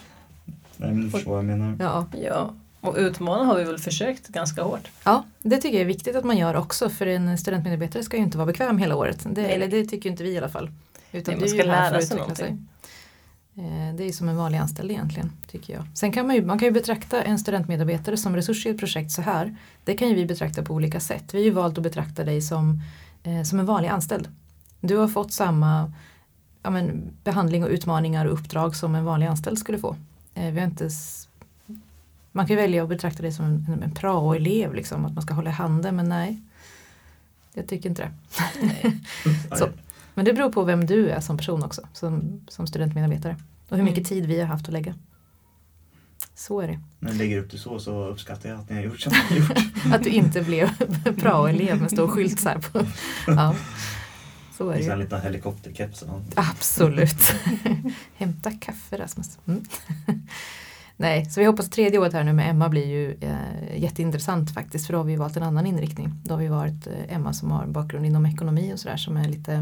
Nej 0.78 0.92
men 0.92 1.02
du 1.02 1.10
förstår 1.10 1.32
vad 1.32 1.40
jag 1.40 1.46
menar. 1.46 1.76
Ja. 1.80 2.08
ja. 2.24 2.54
Och 2.82 2.96
utmana 2.98 3.44
har 3.44 3.58
vi 3.58 3.64
väl 3.64 3.78
försökt 3.78 4.28
ganska 4.28 4.64
hårt. 4.64 4.88
Ja, 5.04 5.24
det 5.42 5.58
tycker 5.58 5.78
jag 5.78 5.82
är 5.82 5.88
viktigt 5.88 6.16
att 6.16 6.26
man 6.26 6.38
gör 6.38 6.56
också 6.56 6.90
för 6.90 7.08
en 7.08 7.38
studentmedarbetare 7.38 8.04
ska 8.04 8.18
ju 8.18 8.24
inte 8.24 8.38
vara 8.38 8.46
bekväm 8.46 8.78
hela 8.78 8.96
året. 8.96 9.26
Det, 9.30 9.46
eller 9.46 9.68
det 9.68 9.86
tycker 9.86 10.10
inte 10.10 10.24
vi 10.24 10.30
i 10.30 10.38
alla 10.38 10.50
fall. 10.50 10.72
Utan 11.12 11.34
Nej, 11.34 11.42
man 11.42 11.50
ska 11.50 11.64
lära 11.64 12.02
sig 12.02 12.18
någonting. 12.18 12.46
Sig. 12.46 12.58
Eh, 13.58 13.96
det 13.96 14.04
är 14.04 14.12
som 14.12 14.30
en 14.30 14.38
vanlig 14.38 14.58
anställd 14.58 14.92
egentligen, 14.92 15.32
tycker 15.52 15.74
jag. 15.74 15.84
Sen 15.94 16.12
kan 16.12 16.28
man 16.28 16.36
ju, 16.36 16.46
man 16.46 16.60
kan 16.60 16.66
ju 16.68 16.72
betrakta 16.72 17.24
en 17.24 17.40
studentmedarbetare 17.40 18.18
som 18.18 18.36
resurs 18.36 18.66
i 18.66 18.70
ett 18.70 18.80
projekt 18.80 19.12
så 19.12 19.22
här. 19.22 19.56
Det 19.84 19.94
kan 19.94 20.10
ju 20.10 20.16
vi 20.16 20.26
betrakta 20.26 20.64
på 20.64 20.74
olika 20.74 21.00
sätt. 21.00 21.34
Vi 21.34 21.38
har 21.38 21.46
ju 21.46 21.52
valt 21.52 21.78
att 21.78 21.84
betrakta 21.84 22.24
dig 22.24 22.42
som, 22.42 22.82
eh, 23.24 23.44
som 23.44 23.60
en 23.60 23.66
vanlig 23.66 23.90
anställd. 23.90 24.28
Du 24.82 24.98
har 24.98 25.08
fått 25.08 25.34
samma 25.34 25.94
ja, 26.64 26.70
men, 26.70 27.12
behandling 27.24 27.64
och 27.64 27.70
utmaningar 27.70 28.26
och 28.26 28.34
uppdrag 28.34 28.76
som 28.76 28.96
en 28.96 29.06
vanlig 29.06 29.28
anställd 29.28 29.60
skulle 29.60 29.78
få. 29.78 29.96
Eh, 30.38 30.54
vi 30.54 30.62
inte 30.64 30.90
man 32.32 32.48
kan 32.48 32.56
välja 32.56 32.84
att 32.84 32.90
betrakta 32.90 33.24
det 33.24 33.32
som 33.32 33.46
en, 33.46 33.84
en 33.84 33.92
prao-elev, 33.92 34.74
liksom, 34.74 35.06
att 35.06 35.14
man 35.14 35.22
ska 35.22 35.34
hålla 35.34 35.50
i 35.50 35.54
handen, 35.54 35.96
men 35.96 36.10
nej. 36.10 36.42
Jag 37.54 37.68
tycker 37.68 37.90
inte 37.90 38.02
det. 38.02 38.12
Så, 39.58 39.70
men 40.14 40.26
det 40.26 40.34
beror 40.34 40.52
på 40.52 40.64
vem 40.64 40.86
du 40.86 41.10
är 41.10 41.20
som 41.20 41.38
person 41.38 41.64
också, 41.64 41.82
som, 41.94 42.42
som 42.48 42.68
studentmedarbetare. 42.68 43.36
Och 43.70 43.78
hur 43.78 43.84
mycket 43.84 43.98
mm. 43.98 44.06
tid 44.06 44.26
vi 44.26 44.40
har 44.40 44.48
haft 44.48 44.68
att 44.68 44.74
lägga. 44.74 44.96
Så 46.36 46.62
är 46.62 46.68
det. 46.68 46.80
Jag 47.00 47.16
lägger 47.16 47.40
upp 47.40 47.52
det 47.52 47.58
så 47.58 47.80
så 47.80 48.06
uppskattar 48.06 48.50
jag 48.50 48.60
att 48.60 48.70
ni 48.70 48.76
har 48.76 48.84
gjort 48.84 49.00
som 49.00 49.14
ni 49.14 49.40
har 49.40 49.48
gjort. 49.48 49.58
att 49.94 50.04
du 50.04 50.10
inte 50.10 50.42
blev 50.42 50.70
prao-elev 51.20 51.82
med 51.82 51.92
stor 51.92 52.08
skylt 52.08 52.40
så 52.40 52.50
här 52.50 52.60
på. 52.60 52.86
Ja. 53.28 53.56
Så 54.58 54.70
är 54.70 54.78
det 54.78 54.92
En 54.92 55.00
liten 55.00 55.22
helikopterkeps. 55.22 56.04
Absolut. 56.36 57.34
Hämta 58.18 58.52
kaffe 58.52 58.98
Rasmus. 58.98 59.40
Mm. 59.48 59.64
Nej, 60.98 61.26
så 61.26 61.40
vi 61.40 61.46
hoppas 61.46 61.70
tredje 61.70 62.00
året 62.00 62.14
här 62.14 62.24
nu 62.24 62.34
med 62.34 62.50
Emma 62.50 62.70
blir 62.70 62.88
ju 62.88 63.18
eh, 63.22 63.82
jätteintressant 63.82 64.54
faktiskt 64.54 64.86
för 64.86 64.94
då 64.94 65.00
har 65.00 65.04
vi 65.04 65.16
valt 65.16 65.38
en 65.38 65.44
annan 65.44 65.66
inriktning. 65.66 66.12
Då 66.24 66.34
har 66.34 66.42
vi 66.42 66.48
varit 66.48 66.88
eh, 66.88 67.16
Emma 67.16 67.34
som 67.34 67.52
har 67.52 67.66
bakgrund 67.66 68.06
inom 68.06 68.26
ekonomi 68.26 68.74
och 68.74 68.80
sådär 68.80 68.98
som 68.98 69.18
är 69.18 69.28
lite 69.28 69.54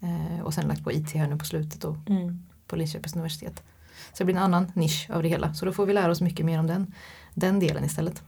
eh, 0.00 0.40
och 0.42 0.54
sen 0.54 0.68
lagt 0.68 0.84
på 0.84 0.92
IT 0.92 1.12
här 1.12 1.28
nu 1.28 1.36
på 1.36 1.44
slutet 1.44 1.80
då 1.80 1.96
mm. 2.08 2.46
på 2.66 2.76
Linköpings 2.76 3.14
universitet. 3.14 3.62
Så 4.12 4.18
det 4.18 4.24
blir 4.24 4.36
en 4.36 4.42
annan 4.42 4.72
nisch 4.74 5.10
av 5.10 5.22
det 5.22 5.28
hela 5.28 5.54
så 5.54 5.64
då 5.64 5.72
får 5.72 5.86
vi 5.86 5.92
lära 5.92 6.10
oss 6.10 6.20
mycket 6.20 6.46
mer 6.46 6.58
om 6.58 6.66
den, 6.66 6.92
den 7.34 7.60
delen 7.60 7.84
istället. 7.84 8.22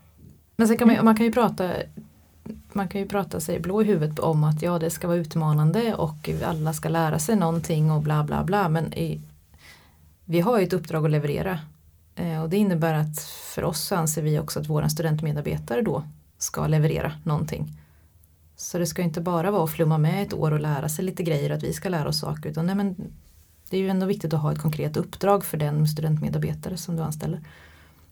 Men 0.55 0.67
sen 0.67 0.77
kan 0.77 0.87
man, 0.87 1.05
man 1.05 1.15
kan 1.15 1.25
ju 1.25 1.31
prata 1.31 1.73
man 2.73 2.87
kan 2.87 3.01
ju 3.01 3.07
prata 3.07 3.39
sig 3.39 3.59
blå 3.59 3.81
i 3.81 3.85
huvudet 3.85 4.19
om 4.19 4.43
att 4.43 4.61
ja 4.61 4.79
det 4.79 4.89
ska 4.89 5.07
vara 5.07 5.17
utmanande 5.17 5.95
och 5.95 6.29
alla 6.45 6.73
ska 6.73 6.89
lära 6.89 7.19
sig 7.19 7.35
någonting 7.35 7.91
och 7.91 8.01
bla 8.01 8.23
bla 8.23 8.43
bla 8.43 8.69
men 8.69 8.93
i, 8.93 9.21
vi 10.25 10.39
har 10.39 10.59
ju 10.59 10.65
ett 10.65 10.73
uppdrag 10.73 11.05
att 11.05 11.11
leverera 11.11 11.59
Eh, 12.19 12.41
och 12.41 12.49
det 12.49 12.57
innebär 12.57 12.93
att 12.93 13.19
för 13.19 13.63
oss 13.63 13.91
anser 13.91 14.21
vi 14.21 14.39
också 14.39 14.59
att 14.59 14.69
våra 14.69 14.89
studentmedarbetare 14.89 15.81
då 15.81 16.03
ska 16.37 16.67
leverera 16.67 17.13
någonting. 17.23 17.77
Så 18.55 18.77
det 18.77 18.85
ska 18.85 19.01
inte 19.01 19.21
bara 19.21 19.51
vara 19.51 19.63
att 19.63 19.71
flumma 19.71 19.97
med 19.97 20.23
ett 20.23 20.33
år 20.33 20.51
och 20.51 20.59
lära 20.59 20.89
sig 20.89 21.05
lite 21.05 21.23
grejer 21.23 21.49
att 21.49 21.63
vi 21.63 21.73
ska 21.73 21.89
lära 21.89 22.09
oss 22.09 22.19
saker 22.19 22.49
utan 22.49 22.65
nej, 22.65 22.75
men 22.75 22.95
det 23.69 23.77
är 23.77 23.81
ju 23.81 23.89
ändå 23.89 24.05
viktigt 24.05 24.33
att 24.33 24.41
ha 24.41 24.51
ett 24.51 24.61
konkret 24.61 24.97
uppdrag 24.97 25.45
för 25.45 25.57
den 25.57 25.87
studentmedarbetare 25.87 26.77
som 26.77 26.95
du 26.95 27.03
anställer. 27.03 27.41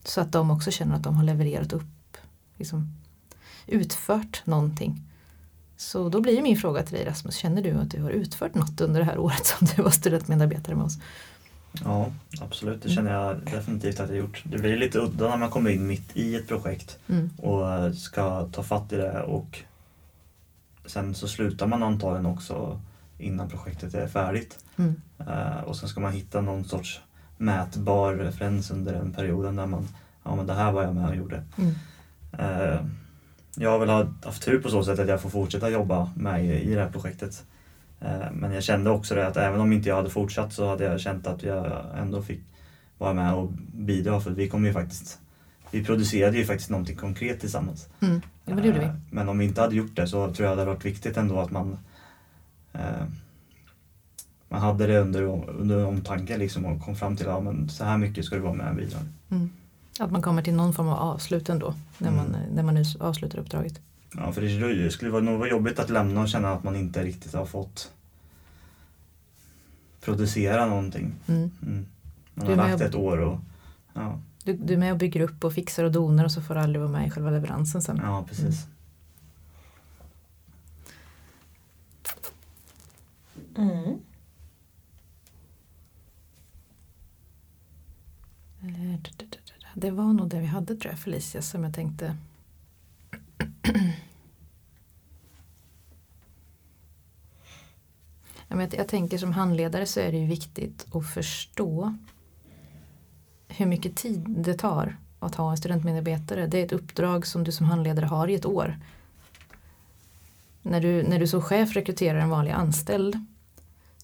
Så 0.04 0.22
att 0.22 0.32
de 0.32 0.52
också 0.52 0.72
känner 0.72 0.96
att 0.96 1.04
de 1.04 1.16
har 1.16 1.24
levererat 1.24 1.74
upp, 1.74 2.18
liksom, 2.58 2.94
utfört 3.68 4.42
någonting. 4.46 5.02
Så 5.78 6.10
då 6.10 6.22
blir 6.22 6.42
min 6.42 6.58
fråga 6.58 6.84
till 6.84 6.96
dig 6.96 7.06
Rasmus, 7.06 7.36
känner 7.36 7.62
du 7.62 7.72
att 7.72 7.92
du 7.92 8.02
har 8.02 8.10
utfört 8.10 8.56
något 8.56 8.82
under 8.82 9.00
det 9.00 9.06
här 9.06 9.18
året 9.18 9.46
som 9.46 9.68
du 9.76 9.82
var 9.82 9.92
studentmedarbetare 9.92 10.76
med 10.76 10.86
oss? 10.86 10.98
Ja, 11.84 12.12
absolut. 12.42 12.84
Det 12.84 12.90
känner 12.90 13.14
jag 13.14 13.38
definitivt 13.46 14.00
att 14.00 14.10
jag 14.10 14.18
gjort. 14.18 14.44
Det 14.46 14.58
blir 14.58 14.78
lite 14.78 15.00
udda 15.00 15.30
när 15.30 15.38
man 15.38 15.50
kommer 15.50 15.70
in 15.70 15.88
mitt 15.88 16.18
i 16.18 16.36
ett 16.36 16.48
projekt 16.48 17.00
mm. 17.08 17.30
och 17.38 17.96
ska 17.96 18.48
ta 18.48 18.64
fatt 18.64 18.94
i 18.94 18.96
det 18.96 19.22
och 19.22 19.64
sen 20.86 21.16
så 21.16 21.28
slutar 21.28 21.68
man 21.68 21.84
antagligen 21.84 22.26
också 22.26 22.82
innan 23.18 23.50
projektet 23.50 23.94
är 23.94 24.08
färdigt. 24.08 24.60
Mm. 24.78 25.02
Uh, 25.20 25.60
och 25.60 25.76
sen 25.76 25.90
ska 25.90 26.00
man 26.00 26.14
hitta 26.14 26.42
någon 26.42 26.66
sorts 26.66 27.02
mätbar 27.38 28.14
referens 28.14 28.72
under 28.72 28.94
den 28.94 29.14
perioden 29.14 29.56
där 29.56 29.66
man, 29.66 29.88
ja 30.24 30.36
men 30.36 30.48
det 30.48 30.54
här 30.54 30.72
var 30.72 30.84
jag 30.84 30.96
med 30.96 31.10
och 31.10 31.16
gjorde. 31.16 31.44
Mm. 31.58 31.76
Eh, 32.32 32.80
jag 33.60 33.72
har 33.72 33.80
väl 33.80 34.08
haft 34.24 34.44
tur 34.44 34.60
på 34.60 34.70
så 34.70 34.84
sätt 34.84 35.00
att 35.00 35.08
jag 35.08 35.22
får 35.22 35.30
fortsätta 35.30 35.70
jobba 35.70 36.12
med 36.16 36.46
i, 36.46 36.74
det 36.76 36.82
här 36.82 36.90
projektet. 36.90 37.44
Eh, 38.02 38.32
men 38.34 38.54
jag 38.54 38.64
kände 38.64 38.90
också 38.90 39.16
det 39.16 39.28
att 39.28 39.38
även 39.38 39.60
om 39.60 39.74
inte 39.74 39.90
jag 39.90 39.96
hade 39.96 40.10
fortsatt 40.10 40.54
så 40.54 40.68
hade 40.68 40.84
jag 40.84 41.00
känt 41.00 41.28
att 41.28 41.44
jag 41.44 41.86
ändå 41.98 42.22
fick 42.22 42.42
vara 42.98 43.14
med 43.14 43.34
och 43.34 43.52
bidra 43.74 44.22
för 44.22 44.32
vi 44.32 44.50
kom 44.50 44.66
ju 44.66 44.74
faktiskt 44.74 45.20
vi 45.72 45.84
producerade 45.84 46.38
ju 46.38 46.46
faktiskt 46.46 46.70
någonting 46.70 46.96
konkret 46.96 47.40
tillsammans. 47.40 47.90
Mm. 48.00 48.22
Ja, 48.46 48.56
men 48.56 48.58
det 48.58 48.68
gjorde 48.68 48.80
vi. 48.80 48.86
Eh, 48.86 48.94
Men 49.10 49.30
om 49.30 49.38
vi 49.38 49.46
inte 49.46 49.62
hade 49.62 49.76
gjort 49.76 49.96
det 49.96 50.08
så 50.08 50.34
tror 50.34 50.48
jag 50.48 50.58
det 50.58 50.62
hade 50.62 50.72
varit 50.74 50.86
viktigt 50.86 51.18
ändå 51.18 51.40
att 51.40 51.52
man 51.52 51.78
eh, 52.74 53.06
man 54.50 54.62
hade 54.62 54.88
det 54.88 55.00
under, 55.00 55.24
under 55.50 55.86
omtanke 55.86 56.38
liksom 56.38 56.66
och 56.66 56.82
kom 56.82 56.96
fram 56.96 57.16
till 57.18 57.30
att 57.30 57.44
ja, 57.44 57.54
så 57.70 57.84
här 57.84 57.98
mycket 57.98 58.26
ska 58.26 58.36
du 58.36 58.42
vara 58.42 58.54
med 58.54 58.70
och 58.70 58.76
bidra. 58.76 59.00
Mm. 59.30 59.50
Att 60.00 60.12
man 60.12 60.22
kommer 60.22 60.42
till 60.42 60.54
någon 60.54 60.74
form 60.74 60.88
av 60.90 60.98
avslut 61.00 61.50
ändå 61.50 61.74
när 61.98 62.12
man, 62.12 62.26
Mm. 62.36 62.42
när 62.56 62.64
man 62.64 62.74
nu 62.74 62.84
avslutar 63.00 63.40
uppdraget. 63.40 63.80
Ja, 64.16 64.32
för 64.32 64.42
det 64.42 64.92
skulle 64.92 65.12
vara, 65.12 65.22
nog 65.22 65.40
vara 65.40 65.50
jobbigt 65.50 65.80
att 65.80 65.90
lämna 65.90 66.22
och 66.22 66.30
känna 66.30 66.52
att 66.54 66.64
man 66.64 66.76
inte 66.76 67.04
riktigt 67.04 67.34
har 67.34 67.46
fått 67.46 67.92
producera 70.02 70.66
någonting. 70.66 71.14
Mm. 71.28 71.52
Mm. 71.62 71.86
Man 72.34 72.48
har 72.48 72.56
lagt 72.56 72.82
ett 72.82 72.96
år 72.96 73.18
och 73.18 73.40
ja, 73.94 74.20
Du, 74.44 74.54
du 74.54 74.74
är 74.74 74.78
med 74.78 74.92
och 74.92 74.98
bygger 74.98 75.22
upp 75.22 75.44
och 75.44 75.54
fixar 75.54 75.84
och 75.84 75.92
donar 75.92 76.26
och 76.26 76.32
så 76.32 76.42
får 76.42 76.54
du 76.54 76.60
aldrig 76.60 76.82
vara 76.82 76.92
med 76.92 77.08
i 77.08 77.10
själva 77.10 77.30
leveransen 77.32 77.82
sen. 77.82 78.00
ja 78.04 78.26
precis. 78.28 78.68
Det 89.80 89.92
var 89.92 90.14
nog 90.14 90.28
det 90.30 90.40
vi 90.40 90.46
hade 90.46 90.76
tror 90.76 90.92
jag 90.92 91.00
Felicia 91.00 91.42
som 91.42 91.64
jag 91.64 91.74
tänkte. 91.74 92.18
Men 98.48 98.60
jag, 98.60 98.74
jag 98.74 98.88
tänker 98.88 99.18
som 99.18 99.34
handledare 99.34 99.86
så 99.86 100.00
är 100.00 100.12
det 100.12 100.18
ju 100.18 100.26
viktigt 100.26 100.86
att 100.96 101.14
förstå 101.14 101.96
hur 103.48 103.66
mycket 103.66 103.96
tid 103.96 104.26
det 104.28 104.54
tar 104.54 104.98
att 105.20 105.36
ha 105.36 105.52
en 105.52 105.58
studentmedarbetare. 105.58 106.48
Det 106.48 106.62
är 106.62 106.66
ett 106.66 106.72
uppdrag 106.72 107.28
som 107.28 107.44
du 107.44 107.52
som 107.52 107.66
handledare 107.66 108.06
har 108.06 108.28
i 108.28 108.36
ett 108.36 108.46
år. 108.46 108.80
När 110.62 110.82
du, 110.82 111.04
när 111.04 111.20
du 111.20 111.28
som 111.28 111.42
chef 111.42 111.76
rekryterar 111.76 112.20
en 112.20 112.30
vanlig 112.30 112.52
anställd 112.52 113.26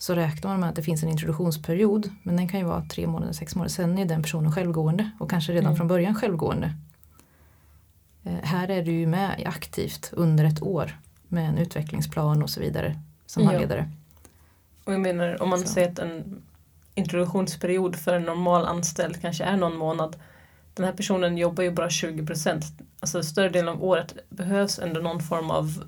så 0.04 0.16
räknar 0.16 0.52
man 0.52 0.60
med 0.60 0.70
att 0.70 0.76
det 0.76 0.84
finns 0.84 1.04
en 1.04 1.10
introduktionsperiod 1.10 2.10
men 2.24 2.36
den 2.36 2.48
kan 2.50 2.60
ju 2.60 2.66
vara 2.66 2.86
tre 2.86 3.08
månader, 3.08 3.34
sex 3.34 3.56
månader. 3.56 3.70
Sen 3.70 3.98
är 3.98 4.06
den 4.06 4.22
personen 4.22 4.52
självgående 4.52 5.10
och 5.20 5.30
kanske 5.30 5.52
redan 5.52 5.66
Mm. 5.66 5.76
från 5.78 5.88
början 5.88 6.16
självgående. 6.16 6.74
Eh, 8.24 8.34
här 8.44 8.72
är 8.72 8.84
du 8.84 8.92
ju 8.92 9.08
med 9.08 9.44
aktivt 9.46 10.10
under 10.14 10.46
ett 10.46 10.62
år 10.62 11.00
med 11.28 11.50
en 11.50 11.58
utvecklingsplan 11.58 12.44
och 12.44 12.50
så 12.50 12.60
vidare 12.60 13.00
som 13.26 13.44
Ja. 13.44 13.50
handledare. 13.50 13.90
Och 14.84 14.94
jag 14.94 15.02
menar 15.02 15.42
om 15.42 15.50
man 15.50 15.60
Så. 15.60 15.68
säger 15.68 15.92
att 15.92 16.00
en 16.00 16.42
introduktionsperiod 16.96 17.96
för 17.96 18.14
en 18.14 18.24
normal 18.24 18.66
anställd 18.66 19.22
kanske 19.22 19.44
är 19.44 19.58
någon 19.58 19.78
månad. 19.78 20.16
Den 20.74 20.86
här 20.86 20.94
personen 20.94 21.38
jobbar 21.38 21.64
ju 21.64 21.72
bara 21.72 21.90
20 21.90 22.26
procent. 22.26 22.66
Alltså 23.00 23.24
större 23.24 23.50
delen 23.50 23.70
av 23.70 23.84
året 23.84 24.16
behövs 24.30 24.80
ändå 24.80 25.02
någon 25.02 25.20
form 25.22 25.52
av 25.52 25.84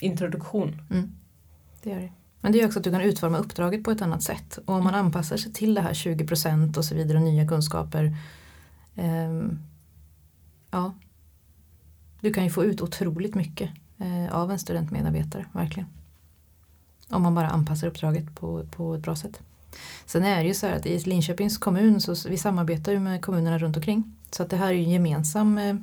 introduktion. 0.00 0.80
Mm. 0.90 1.12
Det 1.82 1.90
gör 1.90 2.00
det. 2.00 2.12
Men 2.42 2.52
det 2.52 2.58
gör 2.58 2.66
också 2.66 2.78
att 2.78 2.84
du 2.84 2.90
kan 2.90 3.00
utforma 3.00 3.38
uppdraget 3.38 3.84
på 3.84 3.90
ett 3.90 4.02
annat 4.02 4.22
sätt. 4.22 4.58
Och 4.64 4.74
om 4.74 4.84
man 4.84 4.94
anpassar 4.94 5.36
sig 5.36 5.52
till 5.52 5.74
det 5.74 5.80
här 5.80 5.92
20% 5.92 6.78
och 6.78 6.84
så 6.84 6.94
vidare 6.94 7.18
och 7.18 7.24
nya 7.24 7.46
kunskaper. 7.46 8.16
ehm, 8.94 9.58
ja. 10.70 10.94
Du 12.20 12.32
kan 12.32 12.44
ju 12.44 12.50
få 12.50 12.64
ut 12.64 12.80
otroligt 12.80 13.34
mycket 13.34 13.70
eh, 13.98 14.34
av 14.34 14.50
en 14.50 14.58
studentmedarbetare, 14.58 15.46
verkligen. 15.52 15.88
Om 17.08 17.22
man 17.22 17.34
bara 17.34 17.48
anpassar 17.48 17.86
uppdraget 17.86 18.34
på, 18.34 18.66
på 18.66 18.94
ett 18.94 19.02
bra 19.02 19.16
sätt. 19.16 19.40
Sen 20.06 20.24
är 20.24 20.42
det 20.42 20.48
ju 20.48 20.54
så 20.54 20.66
här 20.66 20.76
att 20.76 20.86
i 20.86 20.98
Linköpings 20.98 21.58
kommun 21.58 22.00
så 22.00 22.28
vi 22.28 22.38
samarbetar 22.38 22.92
ju 22.92 22.98
med 22.98 23.22
kommunerna 23.22 23.58
runt 23.58 23.76
omkring. 23.76 24.16
Så 24.30 24.42
att 24.42 24.50
det 24.50 24.56
här 24.56 24.68
är 24.68 24.72
ju 24.72 24.84
en 24.84 24.90
gemensam, 24.90 25.58
eh, 25.58 25.76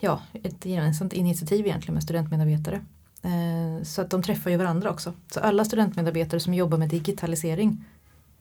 ja, 0.00 0.22
ett 0.42 0.66
gemensamt 0.66 1.12
initiativ 1.12 1.66
egentligen 1.66 1.94
med 1.94 2.02
studentmedarbetare. 2.02 2.84
Eh, 3.24 3.82
Så 3.82 4.02
att 4.02 4.10
de 4.10 4.22
träffar 4.22 4.50
ju 4.50 4.56
varandra 4.56 4.90
också. 4.90 5.12
Så 5.30 5.40
alla 5.40 5.64
studentmedarbetare 5.64 6.40
som 6.40 6.54
jobbar 6.54 6.78
med 6.78 6.88
digitalisering 6.88 7.84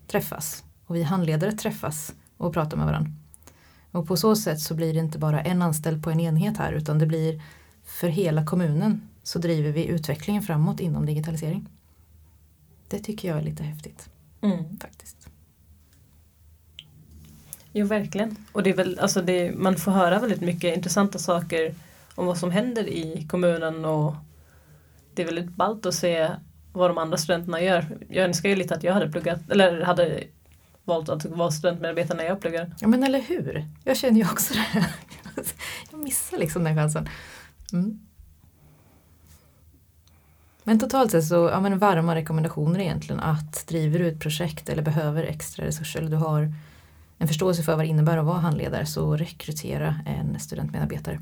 träffas. 0.08 0.64
Och 0.86 0.96
vi 0.96 1.04
handledare 1.04 1.52
träffas 1.52 2.14
och 2.38 2.54
pratar 2.54 2.78
med 2.78 2.86
varandra. 2.86 3.12
Och 3.92 4.08
på 4.08 4.18
så 4.18 4.36
sätt 4.36 4.60
så 4.62 4.74
blir 4.74 4.94
det 4.94 5.00
inte 5.00 5.18
bara 5.20 5.42
en 5.42 5.62
anställd 5.62 6.04
på 6.04 6.10
en 6.12 6.20
enhet 6.20 6.58
här 6.58 6.74
utan 6.74 7.00
det 7.00 7.06
blir 7.06 7.42
för 7.84 8.08
hela 8.08 8.46
kommunen 8.46 9.10
så 9.24 9.40
driver 9.40 9.72
vi 9.72 9.86
utvecklingen 9.86 10.42
framåt 10.44 10.80
inom 10.80 11.06
digitalisering. 11.06 11.68
Det 12.88 13.00
tycker 13.00 13.28
jag 13.28 13.38
är 13.38 13.42
lite 13.42 13.64
häftigt 13.64 14.10
Mm. 14.42 14.80
faktiskt. 14.80 15.28
Jo, 17.72 17.86
verkligen. 17.88 18.36
Och 18.52 18.64
det 18.64 18.70
är 18.70 18.74
väl, 18.76 19.00
alltså 19.00 19.22
det, 19.22 19.52
man 19.56 19.76
får 19.76 19.92
höra 19.92 20.20
väldigt 20.20 20.42
mycket 20.42 20.76
intressanta 20.78 21.20
saker 21.20 21.76
om 22.16 22.26
vad 22.26 22.38
som 22.38 22.52
händer 22.52 22.88
i 22.90 23.28
kommunen 23.30 23.86
och 23.86 24.16
det 25.16 25.22
är 25.22 25.26
väldigt 25.26 25.50
ballt 25.50 25.86
att 25.86 25.94
se 25.94 26.30
vad 26.74 26.90
de 26.90 26.98
andra 26.98 27.18
studenterna 27.18 27.62
gör. 27.62 27.98
Jag 28.10 28.26
önskar 28.26 28.50
ju 28.50 28.56
lite 28.56 28.76
att 28.76 28.84
jag 28.84 28.94
hade 28.94 29.12
pluggat, 29.12 29.40
eller 29.50 29.82
hade 29.82 30.24
valt 30.84 31.10
att 31.10 31.26
vara 31.26 31.52
studentmedarbetare 31.52 32.18
när 32.18 32.26
jag 32.26 32.42
pluggar. 32.42 32.76
Ja 32.80 32.88
men 32.88 33.04
eller 33.04 33.22
hur, 33.22 33.66
jag 33.84 33.98
känner 33.98 34.20
ju 34.20 34.26
också 34.26 34.54
det. 34.54 34.86
Jag 35.92 36.00
missar 36.00 36.38
liksom 36.38 36.64
den 36.64 36.76
chansen. 36.76 37.10
Mm. 37.74 38.00
Men 40.64 40.80
totalt 40.80 41.12
sett 41.12 41.26
så, 41.26 41.36
ja 41.36 41.60
men 41.60 41.80
varma 41.80 42.16
rekommendationer 42.16 42.80
egentligen 42.80 43.20
att 43.20 43.68
driver 43.68 44.00
du 44.00 44.08
ett 44.08 44.20
projekt 44.20 44.70
eller 44.70 44.84
behöver 44.84 45.24
extra 45.24 45.66
resurser 45.66 46.00
eller 46.00 46.12
du 46.12 46.18
har 46.18 46.54
en 47.18 47.28
förståelse 47.28 47.64
för 47.64 47.76
vad 47.76 47.86
det 47.86 47.90
innebär 47.90 48.18
att 48.18 48.26
vara 48.26 48.38
handledare 48.38 48.86
så 48.86 49.18
rekrytera 49.18 49.96
en 50.06 50.40
studentmedarbetare. 50.40 51.20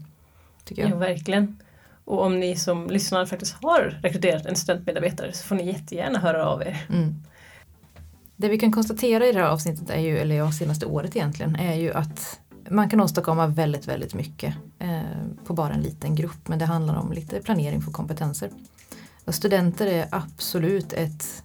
Tycker 0.63 0.89
jag. 0.89 0.97
verkligen. 0.97 1.59
Och 2.05 2.25
om 2.25 2.39
ni 2.39 2.55
som 2.55 2.89
lyssnar 2.89 3.25
faktiskt 3.25 3.55
har 3.61 3.99
rekryterat 4.03 4.45
en 4.45 4.55
studentmedarbetare 4.55 5.33
så 5.33 5.43
får 5.43 5.55
ni 5.55 5.65
jättegärna 5.65 6.19
höra 6.19 6.45
av 6.45 6.61
er. 6.61 6.85
Mm. 6.89 7.15
Det 8.35 8.49
vi 8.49 8.59
kan 8.59 8.71
konstatera 8.71 9.25
i 9.25 9.31
det 9.31 9.39
här 9.39 9.49
avsnittet 9.49 9.89
är 9.89 9.99
ju, 9.99 10.17
eller 10.17 10.35
ja, 10.35 10.51
senaste 10.51 10.85
året 10.85 11.15
egentligen, 11.15 11.55
är 11.55 11.75
ju 11.75 11.93
att 11.93 12.39
man 12.69 12.89
kan 12.89 13.01
åstadkomma 13.01 13.47
väldigt, 13.47 13.87
väldigt 13.87 14.13
mycket 14.13 14.55
eh, 14.79 15.01
på 15.45 15.53
bara 15.53 15.73
en 15.73 15.81
liten 15.81 16.15
grupp. 16.15 16.47
Men 16.47 16.59
det 16.59 16.65
handlar 16.65 16.95
om 16.95 17.11
lite 17.11 17.41
planering 17.41 17.81
för 17.81 17.91
kompetenser. 17.91 18.49
Och 19.25 19.35
studenter 19.35 19.87
är 19.87 20.07
absolut 20.11 20.93
ett, 20.93 21.43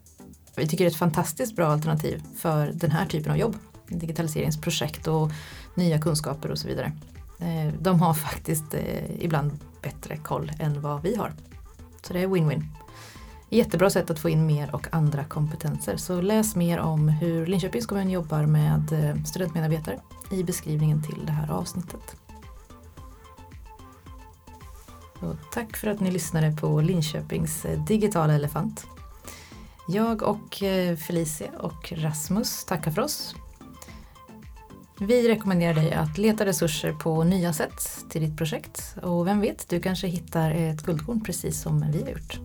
vi 0.56 0.68
tycker 0.68 0.84
det 0.84 0.88
är 0.88 0.90
ett 0.90 0.96
fantastiskt 0.96 1.56
bra 1.56 1.66
alternativ 1.66 2.22
för 2.36 2.70
den 2.74 2.90
här 2.90 3.06
typen 3.06 3.32
av 3.32 3.38
jobb. 3.38 3.56
Digitaliseringsprojekt 3.88 5.06
och 5.06 5.30
nya 5.74 5.98
kunskaper 5.98 6.50
och 6.50 6.58
så 6.58 6.68
vidare. 6.68 6.92
Eh, 7.38 7.72
de 7.80 8.00
har 8.00 8.14
faktiskt 8.14 8.74
eh, 8.74 9.24
ibland 9.24 9.58
bättre 9.82 10.16
koll 10.16 10.52
än 10.58 10.80
vad 10.80 11.02
vi 11.02 11.16
har. 11.16 11.32
Så 12.02 12.12
det 12.12 12.20
är 12.20 12.26
win-win. 12.26 12.62
Jättebra 13.48 13.90
sätt 13.90 14.10
att 14.10 14.18
få 14.18 14.28
in 14.28 14.46
mer 14.46 14.74
och 14.74 14.86
andra 14.90 15.24
kompetenser. 15.24 15.96
Så 15.96 16.20
läs 16.20 16.56
mer 16.56 16.78
om 16.78 17.08
hur 17.08 17.46
Linköpings 17.46 17.86
kommun 17.86 18.10
jobbar 18.10 18.46
med 18.46 18.92
eh, 18.92 19.22
studentmedarbetare 19.24 20.00
i 20.30 20.44
beskrivningen 20.44 21.02
till 21.02 21.26
det 21.26 21.32
här 21.32 21.50
avsnittet. 21.50 22.16
Och 25.20 25.36
tack 25.52 25.76
för 25.76 25.88
att 25.88 26.00
ni 26.00 26.10
lyssnade 26.10 26.52
på 26.52 26.80
Linköpings 26.80 27.66
digitala 27.86 28.32
elefant. 28.32 28.86
Jag 29.88 30.22
och 30.22 30.62
Felicia 31.06 31.50
och 31.58 31.92
Rasmus 31.96 32.64
tackar 32.64 32.90
för 32.90 33.02
oss. 33.02 33.34
Vi 35.00 35.28
rekommenderar 35.28 35.74
dig 35.74 35.92
att 35.92 36.18
leta 36.18 36.46
resurser 36.46 36.92
på 36.92 37.24
nya 37.24 37.52
sätt 37.52 38.04
till 38.10 38.20
ditt 38.22 38.36
projekt 38.36 38.96
och 39.02 39.26
vem 39.26 39.40
vet, 39.40 39.68
du 39.68 39.80
kanske 39.80 40.06
hittar 40.06 40.50
ett 40.50 40.82
guldkorn 40.82 41.24
precis 41.24 41.62
som 41.62 41.90
vi 41.92 42.02
har 42.02 42.10
gjort. 42.10 42.38